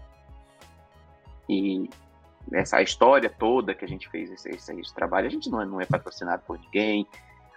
E 1.49 1.89
essa 2.53 2.81
história 2.83 3.29
toda 3.29 3.75
que 3.75 3.85
a 3.85 3.89
gente 3.89 4.09
fez 4.09 4.31
esse, 4.31 4.51
esse, 4.51 4.81
esse 4.81 4.95
trabalho, 4.95 5.27
a 5.27 5.31
gente 5.31 5.51
não 5.51 5.61
é, 5.61 5.67
não 5.67 5.81
é 5.81 5.87
patrocinado 5.87 6.43
por 6.47 6.59
ninguém, 6.59 7.07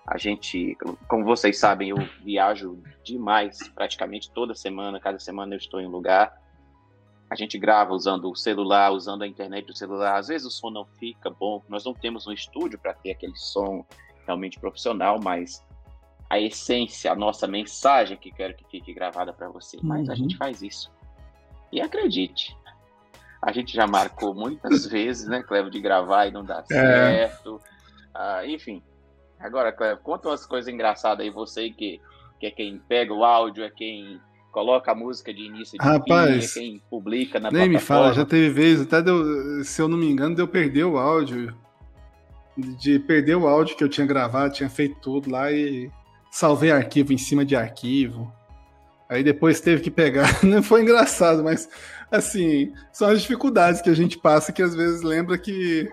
a 0.10 0.18
gente, 0.18 0.76
como 1.08 1.24
vocês 1.24 1.60
sabem, 1.60 1.90
eu 1.90 1.98
viajo 2.24 2.82
demais, 3.04 3.60
praticamente 3.76 4.32
toda 4.32 4.56
semana, 4.56 5.00
cada 5.00 5.20
semana 5.20 5.54
eu 5.54 5.60
estou 5.60 5.80
em 5.80 5.86
um 5.86 5.92
lugar. 5.92 6.36
A 7.30 7.36
gente 7.36 7.60
grava 7.60 7.94
usando 7.94 8.28
o 8.28 8.36
celular, 8.36 8.92
usando 8.92 9.22
a 9.22 9.28
internet 9.28 9.68
do 9.68 9.78
celular. 9.78 10.18
Às 10.18 10.30
vezes 10.30 10.48
o 10.48 10.50
som 10.50 10.72
não 10.72 10.84
fica 10.84 11.30
bom, 11.30 11.64
nós 11.70 11.86
não 11.86 11.94
temos 11.94 12.26
um 12.26 12.32
estúdio 12.32 12.80
para 12.80 12.96
ter 12.96 13.12
aquele 13.12 13.38
som 13.38 13.86
realmente 14.26 14.60
profissional, 14.60 15.20
mas 15.22 15.64
a 16.28 16.40
essência, 16.40 17.12
a 17.12 17.16
nossa 17.16 17.46
mensagem 17.46 18.18
que 18.18 18.32
quero 18.32 18.56
que 18.56 18.66
fique 18.66 18.92
gravada 18.92 19.32
para 19.32 19.48
você. 19.50 19.78
Mas 19.84 20.08
uhum. 20.08 20.14
a 20.14 20.16
gente 20.16 20.36
faz 20.38 20.64
isso. 20.64 20.92
E 21.72 21.80
acredite, 21.80 22.58
a 23.44 23.52
gente 23.52 23.76
já 23.76 23.86
marcou 23.86 24.34
muitas 24.34 24.88
vezes, 24.90 25.28
né, 25.28 25.44
Clevo, 25.44 25.70
de 25.70 25.80
gravar 25.80 26.26
e 26.26 26.32
não 26.32 26.44
dá 26.44 26.64
é. 26.72 26.74
certo. 26.74 27.62
Ah, 28.12 28.44
enfim, 28.44 28.82
Agora, 29.40 29.72
Cleber, 29.72 29.98
conta 29.98 30.28
umas 30.30 30.46
coisas 30.46 30.72
engraçadas 30.72 31.26
aí, 31.26 31.32
você 31.32 31.70
que, 31.70 32.02
que 32.40 32.48
é 32.48 32.52
quem 32.52 32.78
pega 32.88 33.14
o 33.14 33.24
áudio, 33.24 33.64
é 33.64 33.70
quem 33.70 34.20
coloca 34.52 34.92
a 34.92 34.96
música 34.96 35.34
de 35.34 35.44
início 35.44 35.78
de 35.78 35.86
Rapaz, 35.86 36.52
fim, 36.54 36.60
é 36.60 36.64
quem 36.64 36.82
publica 36.90 37.40
na 37.40 37.50
Nem 37.50 37.70
me 37.70 37.80
fala, 37.80 38.14
já 38.14 38.26
teve 38.26 38.50
vezes, 38.50 38.86
até 38.86 39.02
deu, 39.02 39.64
se 39.64 39.82
eu 39.82 39.88
não 39.88 39.98
me 39.98 40.10
engano, 40.10 40.36
deu 40.36 40.48
perder 40.48 40.84
o 40.84 40.98
áudio. 40.98 41.56
De 42.58 43.00
perder 43.00 43.36
o 43.36 43.48
áudio 43.48 43.78
que 43.78 43.84
eu 43.84 43.88
tinha 43.88 44.06
gravado, 44.06 44.54
tinha 44.54 44.70
feito 44.70 45.00
tudo 45.00 45.32
lá 45.32 45.50
e 45.50 45.90
salvei 46.30 46.72
arquivo 46.72 47.14
em 47.14 47.18
cima 47.18 47.46
de 47.46 47.56
arquivo. 47.56 48.34
Aí 49.08 49.24
depois 49.24 49.62
teve 49.62 49.82
que 49.82 49.90
pegar. 49.90 50.28
Não 50.44 50.62
foi 50.62 50.82
engraçado, 50.82 51.42
mas 51.42 51.70
assim, 52.12 52.74
são 52.92 53.10
as 53.10 53.22
dificuldades 53.22 53.82
que 53.82 53.90
a 53.90 53.94
gente 53.94 54.18
passa 54.18 54.52
que 54.52 54.62
às 54.62 54.76
vezes 54.76 55.02
lembra 55.02 55.38
que, 55.38 55.90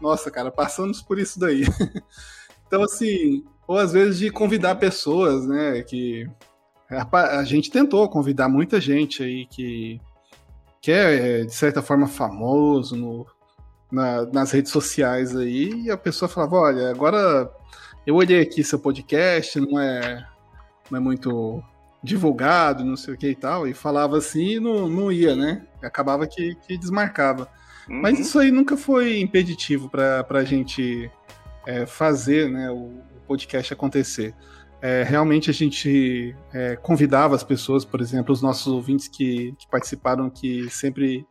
nossa, 0.00 0.30
cara, 0.30 0.50
passamos 0.50 1.00
por 1.00 1.18
isso 1.18 1.40
daí. 1.40 1.64
Então, 2.70 2.84
assim, 2.84 3.42
ou 3.66 3.76
às 3.76 3.92
vezes 3.92 4.20
de 4.20 4.30
convidar 4.30 4.76
pessoas, 4.76 5.44
né? 5.44 5.82
Que 5.82 6.24
a, 6.88 7.42
gente 7.42 7.68
tentou 7.68 8.08
convidar 8.08 8.48
muita 8.48 8.80
gente 8.80 9.24
aí 9.24 9.44
que, 9.46 10.00
que 10.80 10.92
é, 10.92 11.40
de 11.40 11.52
certa 11.52 11.82
forma, 11.82 12.06
famoso 12.06 12.94
no, 12.94 13.26
na, 13.90 14.24
nas 14.26 14.52
redes 14.52 14.70
sociais 14.70 15.34
aí, 15.34 15.82
e 15.82 15.90
a 15.90 15.96
pessoa 15.96 16.28
falava: 16.28 16.56
olha, 16.58 16.90
agora 16.92 17.50
eu 18.06 18.14
olhei 18.14 18.40
aqui 18.40 18.62
seu 18.62 18.78
podcast, 18.78 19.58
não 19.58 19.76
é, 19.80 20.24
não 20.88 20.98
é 20.98 21.00
muito 21.00 21.60
divulgado, 22.04 22.84
não 22.84 22.96
sei 22.96 23.14
o 23.14 23.18
que 23.18 23.30
e 23.30 23.34
tal, 23.34 23.66
e 23.66 23.74
falava 23.74 24.16
assim 24.16 24.56
e 24.56 24.60
não, 24.60 24.88
não 24.88 25.10
ia, 25.10 25.34
né? 25.34 25.66
Acabava 25.82 26.24
que, 26.24 26.54
que 26.54 26.78
desmarcava. 26.78 27.48
Uhum. 27.88 28.00
Mas 28.00 28.20
isso 28.20 28.38
aí 28.38 28.52
nunca 28.52 28.76
foi 28.76 29.18
impeditivo 29.20 29.90
para 29.90 30.24
a 30.28 30.44
gente 30.44 31.10
é, 31.66 31.86
fazer 31.86 32.50
né, 32.50 32.70
o, 32.70 32.74
o, 32.74 33.20
podcast 33.26 33.72
acontecer. 33.72 34.34
É, 34.82 35.02
realmente 35.02 35.50
a 35.50 35.52
gente 35.52 36.34
é, 36.52 36.74
convidava 36.76 37.34
as 37.34 37.44
pessoas, 37.44 37.84
por 37.84 38.00
exemplo, 38.00 38.32
os 38.32 38.40
nossos 38.40 38.66
ouvintes 38.66 39.08
que, 39.08 39.54
que 39.58 39.68
participaram, 39.68 40.30
que 40.30 40.68
sempre 40.70 41.26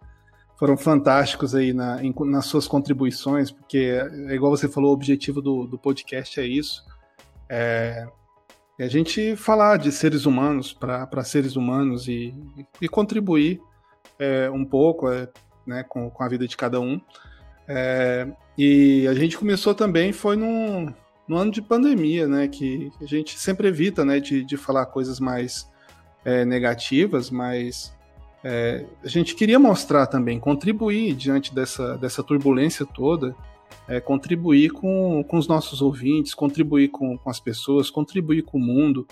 foram 0.56 0.78
fantásticos 0.78 1.56
aí 1.56 1.74
na, 1.74 2.04
em, 2.04 2.14
nas 2.26 2.46
suas 2.46 2.68
contribuições, 2.68 3.50
porque 3.50 3.98
é 4.28 4.36
igual 4.36 4.56
você 4.56 4.68
falou, 4.68 4.92
o 4.92 4.94
objetivo 4.94 5.42
do, 5.42 5.66
do 5.66 5.80
podcast 5.80 6.40
é 6.40 6.46
isso. 6.46 6.84
É, 7.50 8.08
é, 8.78 8.84
a 8.84 8.88
gente 8.90 9.36
falar 9.36 9.78
de 9.78 9.92
seres 9.92 10.26
humanos 10.26 10.72
para 10.74 11.24
seres 11.24 11.56
humanos 11.56 12.08
e, 12.08 12.34
e 12.82 12.88
contribuir 12.88 13.60
é, 14.20 14.50
um 14.50 14.66
pouco 14.66 15.10
é, 15.10 15.28
né, 15.66 15.84
com, 15.84 16.10
com 16.10 16.24
a 16.24 16.28
vida 16.28 16.48
de 16.48 16.56
cada 16.56 16.80
um. 16.80 17.00
É, 17.72 18.28
e 18.58 19.08
a 19.08 19.14
gente 19.14 19.38
começou 19.38 19.76
também, 19.76 20.12
foi 20.12 20.36
num, 20.36 20.92
no 21.28 21.38
ano 21.38 21.52
de 21.52 21.62
pandemia, 21.62 22.28
né? 22.28 22.48
Que 22.48 22.92
a 23.00 23.06
gente 23.06 23.38
sempre 23.38 23.68
evita, 23.68 24.04
né? 24.04 24.20
De, 24.20 24.44
de 24.44 24.58
falar 24.58 24.88
coisas 24.88 25.20
mais 25.20 25.70
é, 26.26 26.44
negativas, 26.44 27.30
mas 27.30 27.94
é, 28.44 28.86
a 29.04 29.08
gente 29.08 29.36
queria 29.36 29.60
mostrar 29.60 30.08
também, 30.08 30.40
contribuir 30.40 31.14
diante 31.14 31.54
dessa, 31.54 31.96
dessa 31.98 32.24
turbulência 32.24 32.86
toda, 32.86 33.36
é, 33.88 34.00
contribuir 34.00 34.72
com, 34.72 35.24
com 35.24 35.38
os 35.38 35.48
nossos 35.48 35.82
ouvintes, 35.82 36.34
contribuir 36.34 36.90
com, 36.90 37.18
com 37.20 37.30
as 37.30 37.40
pessoas, 37.40 37.92
contribuir 37.92 38.42
com 38.42 38.58
o 38.58 38.62
mundo. 38.62 39.08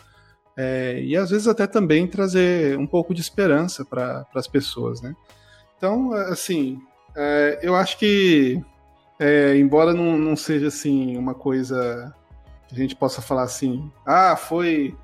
É, 0.58 1.00
e 1.04 1.16
às 1.16 1.30
vezes 1.30 1.48
até 1.48 1.68
também 1.68 2.08
trazer 2.08 2.76
um 2.80 2.88
pouco 2.88 3.14
de 3.14 3.22
esperança 3.22 3.86
para 3.86 4.26
as 4.34 4.48
pessoas, 4.48 5.00
né? 5.00 5.16
Então, 5.78 6.12
assim, 6.14 6.82
é, 7.18 7.60
eu 7.64 7.76
acho 7.76 7.98
que, 7.98 8.64
é, 9.20 9.58
embora 9.58 9.92
não, 9.92 10.20
não 10.20 10.36
seja 10.36 10.68
assim 10.68 11.18
uma 11.18 11.34
coisa 11.34 12.14
que 12.68 12.76
a 12.76 12.78
gente 12.78 12.96
possa 12.96 13.22
falar 13.24 13.44
assim, 13.44 13.92
ah, 14.06 14.36
foi. 14.36 14.96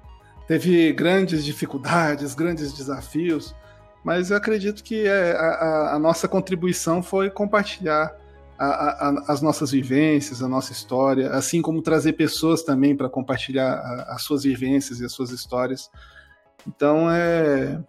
teve 0.48 0.94
grandes 0.94 1.44
dificuldades, 1.44 2.36
grandes 2.36 2.72
desafios, 2.72 3.56
mas 4.04 4.30
eu 4.30 4.38
acredito 4.38 4.84
que 4.84 5.08
é, 5.08 5.32
a, 5.32 5.96
a, 5.96 6.00
nossa 6.00 6.28
contribuição 6.28 7.02
foi 7.02 7.32
compartilhar 7.32 8.16
a, 8.60 8.68
a, 8.68 9.32
as 9.32 9.42
nossas 9.42 9.72
vivências, 9.72 10.44
a 10.44 10.48
nossa 10.48 10.72
história, 10.72 11.32
assim 11.32 11.64
como 11.64 11.82
trazer 11.82 12.14
pessoas 12.14 12.62
também 12.62 12.96
para 12.96 13.10
compartilhar 13.10 13.80
as 14.10 14.22
suas 14.22 14.44
vivências 14.44 15.00
e 15.00 15.06
as 15.06 15.12
suas 15.12 15.32
histórias. 15.32 15.90
Então, 16.68 17.10
é, 17.10 17.82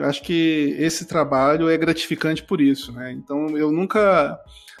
eu 0.00 0.06
acho 0.06 0.22
que 0.22 0.74
esse 0.78 1.04
trabalho 1.04 1.68
é 1.68 1.76
gratificante 1.76 2.42
por 2.42 2.60
isso, 2.60 2.92
né? 2.92 3.12
Então 3.12 3.56
eu 3.56 3.70
nunca 3.70 4.38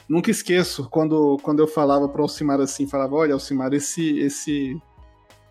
nunca 0.08 0.30
esqueço 0.30 0.88
quando, 0.88 1.38
quando 1.42 1.60
eu 1.60 1.68
falava 1.68 2.08
para 2.08 2.20
o 2.20 2.22
Alcimar 2.22 2.60
assim, 2.60 2.88
falava, 2.88 3.14
olha, 3.14 3.34
Alcimar, 3.34 3.72
esse 3.74 4.18
esse 4.18 4.80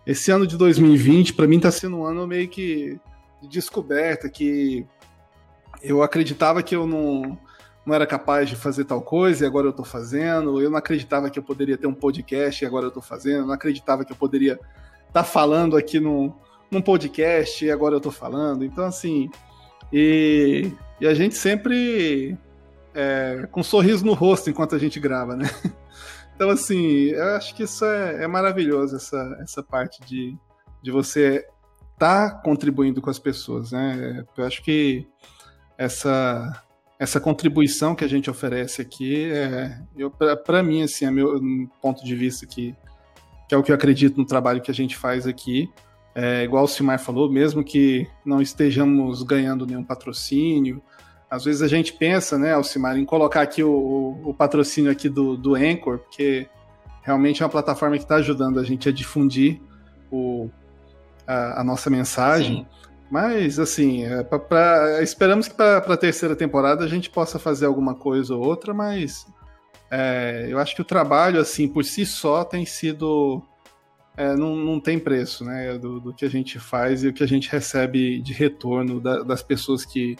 esse 0.04 0.30
ano 0.30 0.46
de 0.46 0.56
2020 0.56 1.34
para 1.34 1.46
mim 1.46 1.56
está 1.56 1.70
sendo 1.70 1.98
um 1.98 2.04
ano 2.04 2.26
meio 2.26 2.48
que 2.48 2.98
de 3.40 3.48
descoberta, 3.48 4.28
que 4.28 4.84
eu 5.82 6.02
acreditava 6.02 6.62
que 6.62 6.74
eu 6.74 6.86
não 6.86 7.38
não 7.86 7.94
era 7.94 8.06
capaz 8.06 8.48
de 8.48 8.56
fazer 8.56 8.84
tal 8.84 9.00
coisa 9.00 9.44
e 9.44 9.46
agora 9.46 9.66
eu 9.66 9.70
estou 9.70 9.84
fazendo. 9.84 10.60
Eu 10.60 10.68
não 10.68 10.78
acreditava 10.78 11.30
que 11.30 11.38
eu 11.38 11.42
poderia 11.42 11.78
ter 11.78 11.86
um 11.86 11.94
podcast 11.94 12.62
e 12.62 12.66
agora 12.66 12.86
eu 12.86 12.88
estou 12.88 13.02
fazendo. 13.02 13.38
Eu 13.38 13.46
não 13.46 13.54
acreditava 13.54 14.04
que 14.04 14.12
eu 14.12 14.16
poderia 14.16 14.54
estar 14.54 15.12
tá 15.12 15.24
falando 15.24 15.76
aqui 15.76 15.98
num, 15.98 16.32
num 16.70 16.82
podcast 16.82 17.64
e 17.64 17.70
agora 17.70 17.94
eu 17.94 17.98
estou 17.98 18.12
falando. 18.12 18.64
Então, 18.64 18.84
assim, 18.84 19.30
e, 19.92 20.70
e 21.00 21.06
a 21.06 21.14
gente 21.14 21.34
sempre 21.34 22.36
é, 22.94 23.48
com 23.50 23.60
um 23.60 23.64
sorriso 23.64 24.04
no 24.04 24.14
rosto 24.14 24.50
enquanto 24.50 24.74
a 24.74 24.78
gente 24.78 24.98
grava, 25.00 25.36
né? 25.36 25.48
Então, 26.34 26.48
assim, 26.48 27.10
eu 27.10 27.36
acho 27.36 27.54
que 27.54 27.64
isso 27.64 27.84
é, 27.84 28.24
é 28.24 28.26
maravilhoso, 28.26 28.96
essa, 28.96 29.38
essa 29.42 29.62
parte 29.62 30.00
de, 30.06 30.34
de 30.82 30.90
você 30.90 31.46
estar 31.92 32.30
tá 32.30 32.34
contribuindo 32.42 33.02
com 33.02 33.10
as 33.10 33.18
pessoas, 33.18 33.72
né? 33.72 34.24
Eu 34.34 34.46
acho 34.46 34.62
que 34.62 35.06
essa, 35.76 36.64
essa 36.98 37.20
contribuição 37.20 37.94
que 37.94 38.06
a 38.06 38.08
gente 38.08 38.30
oferece 38.30 38.80
aqui, 38.80 39.30
é, 39.30 39.78
para 40.44 40.62
mim, 40.62 40.82
assim, 40.82 41.04
é 41.04 41.10
meu 41.10 41.38
ponto 41.82 42.02
de 42.02 42.16
vista 42.16 42.46
que, 42.46 42.74
que 43.46 43.54
é 43.54 43.58
o 43.58 43.62
que 43.62 43.70
eu 43.70 43.76
acredito 43.76 44.16
no 44.16 44.24
trabalho 44.24 44.62
que 44.62 44.70
a 44.70 44.74
gente 44.74 44.96
faz 44.96 45.26
aqui, 45.26 45.70
é, 46.22 46.44
igual 46.44 46.64
o 46.64 46.68
Simar 46.68 46.98
falou, 46.98 47.32
mesmo 47.32 47.64
que 47.64 48.06
não 48.26 48.42
estejamos 48.42 49.22
ganhando 49.22 49.66
nenhum 49.66 49.82
patrocínio, 49.82 50.82
às 51.30 51.46
vezes 51.46 51.62
a 51.62 51.66
gente 51.66 51.94
pensa, 51.94 52.36
né, 52.36 52.52
Alcimar, 52.52 52.98
em 52.98 53.06
colocar 53.06 53.40
aqui 53.40 53.64
o, 53.64 54.20
o 54.22 54.34
patrocínio 54.34 54.90
aqui 54.90 55.08
do, 55.08 55.34
do 55.34 55.54
Anchor, 55.54 55.98
porque 56.00 56.46
realmente 57.00 57.42
é 57.42 57.46
uma 57.46 57.50
plataforma 57.50 57.96
que 57.96 58.02
está 58.02 58.16
ajudando 58.16 58.60
a 58.60 58.64
gente 58.64 58.86
a 58.86 58.92
difundir 58.92 59.62
o, 60.10 60.50
a, 61.26 61.62
a 61.62 61.64
nossa 61.64 61.88
mensagem. 61.88 62.58
Sim. 62.58 62.66
Mas, 63.10 63.58
assim, 63.58 64.04
é, 64.04 64.22
pra, 64.22 64.38
pra, 64.38 65.02
esperamos 65.02 65.48
que 65.48 65.54
para 65.54 65.78
a 65.78 65.96
terceira 65.96 66.36
temporada 66.36 66.84
a 66.84 66.88
gente 66.88 67.08
possa 67.08 67.38
fazer 67.38 67.64
alguma 67.64 67.94
coisa 67.94 68.34
ou 68.34 68.44
outra, 68.44 68.74
mas 68.74 69.26
é, 69.90 70.48
eu 70.50 70.58
acho 70.58 70.76
que 70.76 70.82
o 70.82 70.84
trabalho, 70.84 71.40
assim, 71.40 71.66
por 71.66 71.82
si 71.82 72.04
só 72.04 72.44
tem 72.44 72.66
sido 72.66 73.42
é, 74.20 74.36
não, 74.36 74.54
não 74.54 74.78
tem 74.78 74.98
preço, 74.98 75.46
né? 75.46 75.78
Do, 75.78 75.98
do, 75.98 76.12
que 76.12 76.26
a 76.26 76.28
gente 76.28 76.58
faz 76.58 77.02
e 77.02 77.08
o 77.08 77.12
que 77.12 77.24
a 77.24 77.26
gente 77.26 77.50
recebe 77.50 78.20
de 78.20 78.34
retorno 78.34 79.00
da, 79.00 79.22
das 79.22 79.42
pessoas 79.42 79.82
que, 79.82 80.14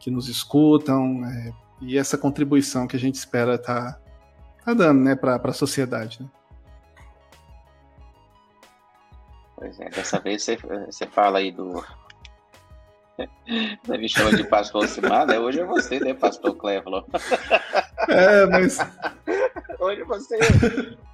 que 0.00 0.10
nos 0.10 0.26
escutam 0.26 1.22
é, 1.26 1.52
e 1.82 1.98
essa 1.98 2.16
contribuição 2.16 2.86
que 2.86 2.96
a 2.96 2.98
gente 2.98 3.16
espera 3.16 3.58
tá, 3.58 4.00
tá 4.64 4.72
dando, 4.72 5.02
né, 5.02 5.14
para 5.14 5.36
a 5.36 5.52
sociedade. 5.52 6.22
Né? 6.22 6.28
Pois 9.56 9.78
é, 9.80 9.90
dessa 9.90 10.18
vez 10.18 10.42
você, 10.42 10.56
você 10.86 11.06
fala 11.06 11.38
aí 11.38 11.52
do. 11.52 11.84
Você 13.84 13.98
me 13.98 14.08
chama 14.08 14.34
de 14.34 14.44
pastor 14.44 14.88
Simar, 14.88 15.26
né? 15.26 15.38
Hoje 15.38 15.60
é 15.60 15.64
você, 15.66 16.00
né, 16.00 16.14
pastor 16.14 16.56
Clevelo? 16.56 17.04
É, 18.08 18.46
mas. 18.46 18.78
Hoje 19.78 20.04
você 20.04 20.38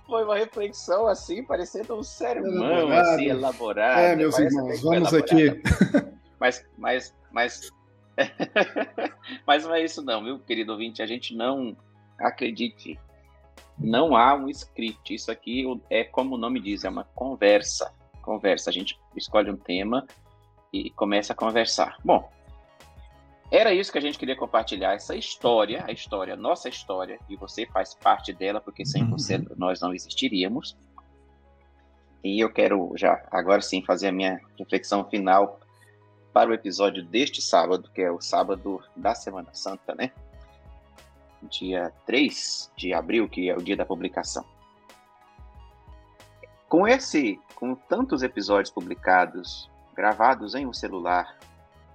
foi 0.08 0.24
uma 0.24 0.36
reflexão 0.36 1.06
assim, 1.06 1.44
parecendo 1.44 1.94
um 1.94 2.02
sermão, 2.02 2.90
assim, 2.90 3.26
elaborado. 3.26 4.00
É, 4.00 4.16
meus 4.16 4.38
irmãos, 4.38 4.80
vamos 4.80 5.14
aqui. 5.14 5.62
Mas, 6.40 6.64
mas, 6.78 7.12
mas. 7.32 7.68
mas 9.44 9.64
não 9.64 9.74
é 9.74 9.82
isso, 9.82 10.00
não, 10.02 10.22
viu, 10.22 10.38
querido 10.38 10.70
ouvinte? 10.70 11.02
A 11.02 11.06
gente 11.06 11.34
não 11.34 11.76
acredite. 12.16 12.96
Não 13.76 14.14
há 14.14 14.36
um 14.36 14.48
script. 14.48 15.12
Isso 15.12 15.32
aqui 15.32 15.64
é 15.90 16.04
como 16.04 16.36
o 16.36 16.38
nome 16.38 16.60
diz, 16.60 16.84
é 16.84 16.88
uma 16.88 17.02
conversa. 17.02 17.92
Conversa. 18.22 18.70
A 18.70 18.72
gente 18.72 18.96
escolhe 19.16 19.50
um 19.50 19.56
tema 19.56 20.06
e 20.72 20.90
começa 20.90 21.32
a 21.32 21.36
conversar. 21.36 21.96
Bom, 22.04 22.30
era 23.50 23.72
isso 23.72 23.90
que 23.90 23.98
a 23.98 24.00
gente 24.00 24.18
queria 24.18 24.36
compartilhar, 24.36 24.92
essa 24.92 25.16
história, 25.16 25.84
a 25.86 25.92
história, 25.92 26.36
nossa 26.36 26.68
história, 26.68 27.18
e 27.28 27.36
você 27.36 27.66
faz 27.66 27.94
parte 27.94 28.32
dela, 28.32 28.60
porque 28.60 28.84
sem 28.84 29.02
uhum. 29.02 29.10
você 29.10 29.38
nós 29.56 29.80
não 29.80 29.94
existiríamos. 29.94 30.76
E 32.22 32.40
eu 32.40 32.52
quero 32.52 32.92
já, 32.94 33.24
agora 33.30 33.62
sim, 33.62 33.82
fazer 33.82 34.08
a 34.08 34.12
minha 34.12 34.40
reflexão 34.58 35.08
final 35.08 35.60
para 36.32 36.50
o 36.50 36.54
episódio 36.54 37.02
deste 37.02 37.40
sábado, 37.40 37.90
que 37.94 38.02
é 38.02 38.10
o 38.10 38.20
sábado 38.20 38.82
da 38.94 39.14
Semana 39.14 39.54
Santa, 39.54 39.94
né? 39.94 40.12
Dia 41.42 41.92
3 42.04 42.70
de 42.76 42.92
abril, 42.92 43.28
que 43.28 43.48
é 43.48 43.56
o 43.56 43.62
dia 43.62 43.76
da 43.76 43.86
publicação. 43.86 44.44
Com 46.68 46.86
esse, 46.86 47.40
com 47.54 47.74
tantos 47.74 48.22
episódios 48.22 48.70
publicados, 48.70 49.70
gravados 49.94 50.54
em 50.54 50.66
um 50.66 50.72
celular, 50.72 51.38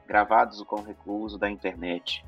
gravados 0.07 0.62
com 0.63 0.81
recurso 0.81 1.38
da 1.38 1.50
internet, 1.50 2.25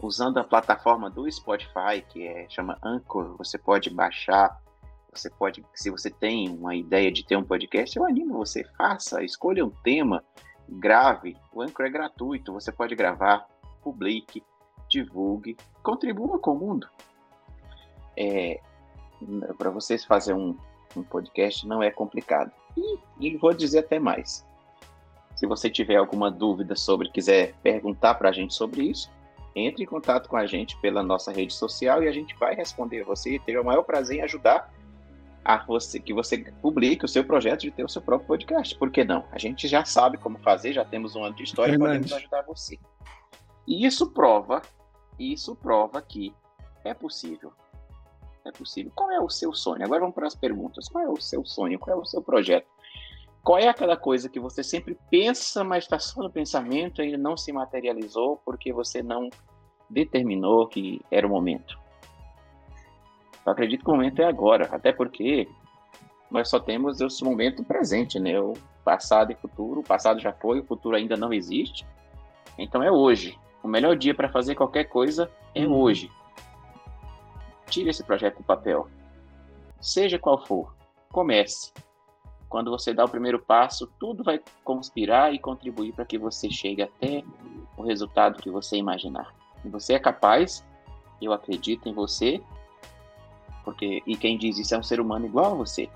usando 0.00 0.38
a 0.38 0.44
plataforma 0.44 1.10
do 1.10 1.30
Spotify, 1.30 2.02
que 2.08 2.26
é 2.26 2.48
chama 2.48 2.78
Anchor, 2.82 3.36
você 3.36 3.58
pode 3.58 3.90
baixar, 3.90 4.60
você 5.12 5.30
pode, 5.30 5.64
se 5.74 5.90
você 5.90 6.10
tem 6.10 6.48
uma 6.48 6.74
ideia 6.74 7.10
de 7.10 7.24
ter 7.24 7.36
um 7.36 7.44
podcast, 7.44 7.96
eu 7.96 8.04
animo 8.04 8.34
você, 8.34 8.64
faça, 8.76 9.22
escolha 9.22 9.64
um 9.64 9.70
tema, 9.70 10.22
grave, 10.68 11.36
o 11.52 11.62
Anchor 11.62 11.86
é 11.86 11.90
gratuito, 11.90 12.52
você 12.52 12.70
pode 12.70 12.94
gravar, 12.94 13.46
publique, 13.82 14.42
divulgue, 14.88 15.56
contribua 15.82 16.38
com 16.38 16.52
o 16.52 16.58
mundo. 16.58 16.88
É, 18.16 18.60
Para 19.56 19.70
vocês 19.70 20.04
fazer 20.04 20.34
um, 20.34 20.56
um 20.96 21.02
podcast 21.02 21.66
não 21.66 21.82
é 21.82 21.90
complicado. 21.90 22.52
E, 22.76 22.98
e 23.18 23.36
vou 23.36 23.52
dizer 23.52 23.80
até 23.80 23.98
mais. 23.98 24.46
Se 25.38 25.46
você 25.46 25.70
tiver 25.70 25.94
alguma 25.94 26.32
dúvida 26.32 26.74
sobre, 26.74 27.08
quiser 27.08 27.54
perguntar 27.62 28.16
para 28.16 28.28
a 28.28 28.32
gente 28.32 28.52
sobre 28.52 28.82
isso, 28.82 29.08
entre 29.54 29.84
em 29.84 29.86
contato 29.86 30.28
com 30.28 30.36
a 30.36 30.44
gente 30.48 30.76
pela 30.80 31.00
nossa 31.00 31.30
rede 31.30 31.54
social 31.54 32.02
e 32.02 32.08
a 32.08 32.12
gente 32.12 32.34
vai 32.34 32.56
responder 32.56 33.04
você 33.04 33.36
e 33.36 33.38
ter 33.38 33.56
o 33.56 33.64
maior 33.64 33.84
prazer 33.84 34.18
em 34.18 34.22
ajudar 34.22 34.68
a 35.44 35.64
você 35.64 36.00
que 36.00 36.12
você 36.12 36.38
publique 36.60 37.04
o 37.04 37.08
seu 37.08 37.22
projeto 37.22 37.60
de 37.60 37.70
ter 37.70 37.84
o 37.84 37.88
seu 37.88 38.02
próprio 38.02 38.26
podcast. 38.26 38.76
Por 38.76 38.90
que 38.90 39.04
não? 39.04 39.24
A 39.30 39.38
gente 39.38 39.68
já 39.68 39.84
sabe 39.84 40.18
como 40.18 40.40
fazer, 40.40 40.72
já 40.72 40.84
temos 40.84 41.14
um 41.14 41.22
ano 41.22 41.36
de 41.36 41.44
história 41.44 41.72
e 41.72 41.78
podemos 41.78 42.12
ajudar 42.12 42.42
você. 42.42 42.76
E 43.64 43.86
isso 43.86 44.10
prova, 44.10 44.60
isso 45.20 45.54
prova 45.54 46.02
que 46.02 46.34
é 46.84 46.92
possível. 46.92 47.52
É 48.44 48.50
possível. 48.50 48.90
Qual 48.92 49.12
é 49.12 49.20
o 49.20 49.28
seu 49.28 49.54
sonho? 49.54 49.84
Agora 49.84 50.00
vamos 50.00 50.16
para 50.16 50.26
as 50.26 50.34
perguntas. 50.34 50.88
Qual 50.88 51.04
é 51.04 51.08
o 51.08 51.20
seu 51.20 51.44
sonho? 51.44 51.78
Qual 51.78 51.96
é 51.96 52.00
o 52.00 52.04
seu 52.04 52.20
projeto? 52.20 52.66
Qual 53.48 53.58
é 53.58 53.66
aquela 53.66 53.96
coisa 53.96 54.28
que 54.28 54.38
você 54.38 54.62
sempre 54.62 54.94
pensa, 55.10 55.64
mas 55.64 55.84
está 55.84 55.98
só 55.98 56.22
no 56.22 56.30
pensamento 56.30 57.00
e 57.00 57.16
não 57.16 57.34
se 57.34 57.50
materializou 57.50 58.36
porque 58.44 58.74
você 58.74 59.02
não 59.02 59.30
determinou 59.88 60.66
que 60.66 61.00
era 61.10 61.26
o 61.26 61.30
momento? 61.30 61.78
Eu 63.46 63.50
acredito 63.50 63.82
que 63.82 63.90
o 63.90 63.94
momento 63.94 64.20
é 64.20 64.26
agora, 64.26 64.68
até 64.70 64.92
porque 64.92 65.48
nós 66.30 66.50
só 66.50 66.60
temos 66.60 67.00
esse 67.00 67.24
momento 67.24 67.64
presente, 67.64 68.20
né? 68.20 68.38
O 68.38 68.52
passado 68.84 69.32
e 69.32 69.34
futuro. 69.34 69.80
O 69.80 69.82
passado 69.82 70.20
já 70.20 70.30
foi, 70.30 70.60
o 70.60 70.66
futuro 70.66 70.94
ainda 70.94 71.16
não 71.16 71.32
existe. 71.32 71.86
Então 72.58 72.82
é 72.82 72.92
hoje. 72.92 73.40
O 73.62 73.66
melhor 73.66 73.96
dia 73.96 74.14
para 74.14 74.28
fazer 74.28 74.56
qualquer 74.56 74.84
coisa 74.84 75.30
é 75.54 75.64
uhum. 75.64 75.74
hoje. 75.74 76.12
Tire 77.70 77.88
esse 77.88 78.04
projeto 78.04 78.36
do 78.36 78.44
papel. 78.44 78.90
Seja 79.80 80.18
qual 80.18 80.44
for, 80.44 80.74
comece. 81.10 81.72
Quando 82.48 82.70
você 82.70 82.94
dá 82.94 83.04
o 83.04 83.08
primeiro 83.08 83.38
passo, 83.38 83.86
tudo 83.98 84.24
vai 84.24 84.40
conspirar 84.64 85.34
e 85.34 85.38
contribuir 85.38 85.92
para 85.92 86.04
que 86.04 86.16
você 86.16 86.50
chegue 86.50 86.82
até 86.82 87.22
o 87.76 87.82
resultado 87.82 88.42
que 88.42 88.50
você 88.50 88.76
imaginar. 88.76 89.34
E 89.64 89.68
você 89.68 89.94
é 89.94 89.98
capaz, 89.98 90.64
eu 91.20 91.32
acredito 91.32 91.88
em 91.88 91.92
você, 91.92 92.40
porque 93.64 94.02
e 94.06 94.16
quem 94.16 94.38
diz 94.38 94.58
isso 94.58 94.74
é 94.74 94.78
um 94.78 94.82
ser 94.82 95.00
humano 95.00 95.26
igual 95.26 95.52
a 95.52 95.56
você. 95.56 95.90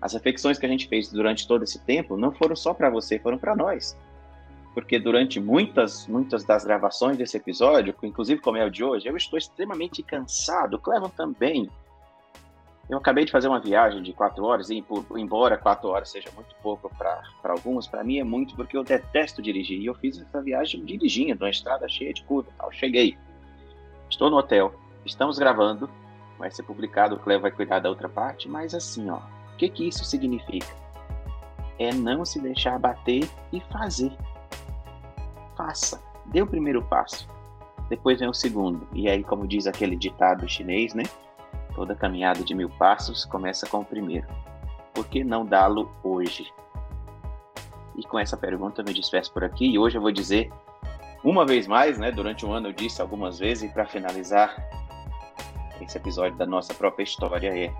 As 0.00 0.14
reflexões 0.14 0.58
que 0.58 0.66
a 0.66 0.68
gente 0.68 0.88
fez 0.88 1.10
durante 1.10 1.46
todo 1.46 1.62
esse 1.64 1.78
tempo 1.80 2.16
não 2.16 2.32
foram 2.32 2.54
só 2.56 2.72
para 2.74 2.90
você, 2.90 3.18
foram 3.18 3.38
para 3.38 3.56
nós. 3.56 3.96
Porque 4.74 4.98
durante 4.98 5.38
muitas, 5.38 6.06
muitas 6.06 6.44
das 6.44 6.64
gravações 6.64 7.16
desse 7.16 7.36
episódio, 7.36 7.94
inclusive 8.02 8.40
como 8.40 8.56
é 8.56 8.64
o 8.64 8.70
de 8.70 8.82
hoje, 8.82 9.06
eu 9.06 9.16
estou 9.16 9.38
extremamente 9.38 10.02
cansado. 10.02 10.74
O 10.74 11.08
também. 11.10 11.68
Eu 12.92 12.98
acabei 12.98 13.24
de 13.24 13.32
fazer 13.32 13.48
uma 13.48 13.58
viagem 13.58 14.02
de 14.02 14.12
quatro 14.12 14.44
horas, 14.44 14.68
e 14.68 14.82
por, 14.82 15.02
embora 15.16 15.56
quatro 15.56 15.88
horas 15.88 16.10
seja 16.10 16.28
muito 16.34 16.54
pouco 16.56 16.94
para 16.94 17.22
alguns, 17.44 17.86
para 17.86 18.04
mim 18.04 18.18
é 18.18 18.22
muito 18.22 18.54
porque 18.54 18.76
eu 18.76 18.84
detesto 18.84 19.40
dirigir. 19.40 19.80
E 19.80 19.86
eu 19.86 19.94
fiz 19.94 20.20
essa 20.20 20.42
viagem 20.42 20.84
dirigindo, 20.84 21.42
uma 21.42 21.48
estrada 21.48 21.88
cheia 21.88 22.12
de 22.12 22.22
curva 22.22 22.50
tal. 22.58 22.70
Cheguei, 22.70 23.16
estou 24.10 24.28
no 24.28 24.36
hotel, 24.36 24.74
estamos 25.06 25.38
gravando, 25.38 25.88
vai 26.38 26.50
ser 26.50 26.64
publicado, 26.64 27.14
o 27.14 27.18
Cleo 27.18 27.40
vai 27.40 27.50
cuidar 27.50 27.78
da 27.78 27.88
outra 27.88 28.10
parte, 28.10 28.46
mas 28.46 28.74
assim, 28.74 29.08
ó, 29.08 29.20
o 29.54 29.56
que 29.56 29.70
que 29.70 29.88
isso 29.88 30.04
significa? 30.04 30.76
É 31.78 31.94
não 31.94 32.26
se 32.26 32.38
deixar 32.42 32.78
bater 32.78 33.26
e 33.50 33.60
fazer. 33.72 34.12
Faça, 35.56 35.98
dê 36.26 36.42
o 36.42 36.46
primeiro 36.46 36.82
passo, 36.82 37.26
depois 37.88 38.20
vem 38.20 38.28
o 38.28 38.34
segundo. 38.34 38.86
E 38.92 39.08
aí, 39.08 39.24
como 39.24 39.48
diz 39.48 39.66
aquele 39.66 39.96
ditado 39.96 40.46
chinês, 40.46 40.92
né? 40.92 41.04
Toda 41.74 41.94
caminhada 41.94 42.42
de 42.42 42.54
mil 42.54 42.68
passos 42.70 43.24
começa 43.24 43.66
com 43.66 43.78
o 43.78 43.84
primeiro. 43.84 44.26
Por 44.92 45.06
que 45.06 45.24
não 45.24 45.44
dá-lo 45.44 45.90
hoje? 46.02 46.52
E 47.96 48.02
com 48.02 48.18
essa 48.18 48.36
pergunta 48.36 48.80
eu 48.80 48.84
me 48.84 48.92
despeço 48.92 49.32
por 49.32 49.44
aqui. 49.44 49.66
E 49.66 49.78
hoje 49.78 49.96
eu 49.96 50.02
vou 50.02 50.12
dizer 50.12 50.50
uma 51.24 51.46
vez 51.46 51.66
mais, 51.66 51.98
né? 51.98 52.10
Durante 52.10 52.44
um 52.44 52.52
ano 52.52 52.68
eu 52.68 52.72
disse 52.72 53.00
algumas 53.00 53.38
vezes, 53.38 53.70
e 53.70 53.72
para 53.72 53.86
finalizar 53.86 54.56
esse 55.80 55.96
episódio 55.96 56.36
da 56.36 56.46
nossa 56.46 56.74
própria 56.74 57.04
história 57.04 57.48
é: 57.48 57.72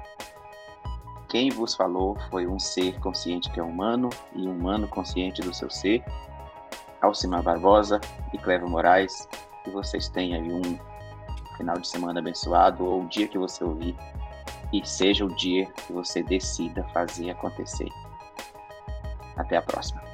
Quem 1.28 1.50
vos 1.50 1.74
falou 1.74 2.16
foi 2.30 2.46
um 2.46 2.58
ser 2.58 2.98
consciente 3.00 3.50
que 3.50 3.60
é 3.60 3.62
humano 3.62 4.10
e 4.34 4.46
humano 4.46 4.88
consciente 4.88 5.42
do 5.42 5.52
seu 5.52 5.70
ser. 5.70 6.04
Alcimar 7.00 7.42
Barbosa 7.42 8.00
e 8.32 8.38
Clevo 8.38 8.68
Moraes. 8.68 9.28
Que 9.64 9.70
vocês 9.70 10.08
tenham 10.08 10.40
aí 10.40 10.52
um 10.52 10.91
final 11.56 11.78
de 11.78 11.88
semana 11.88 12.20
abençoado 12.20 12.84
ou 12.84 13.02
o 13.02 13.08
dia 13.08 13.28
que 13.28 13.38
você 13.38 13.62
ouvir 13.64 13.96
e 14.72 14.86
seja 14.86 15.24
o 15.24 15.34
dia 15.36 15.66
que 15.86 15.92
você 15.92 16.22
decida 16.22 16.82
fazer 16.92 17.30
acontecer. 17.30 17.88
Até 19.36 19.56
a 19.56 19.62
próxima. 19.62 20.11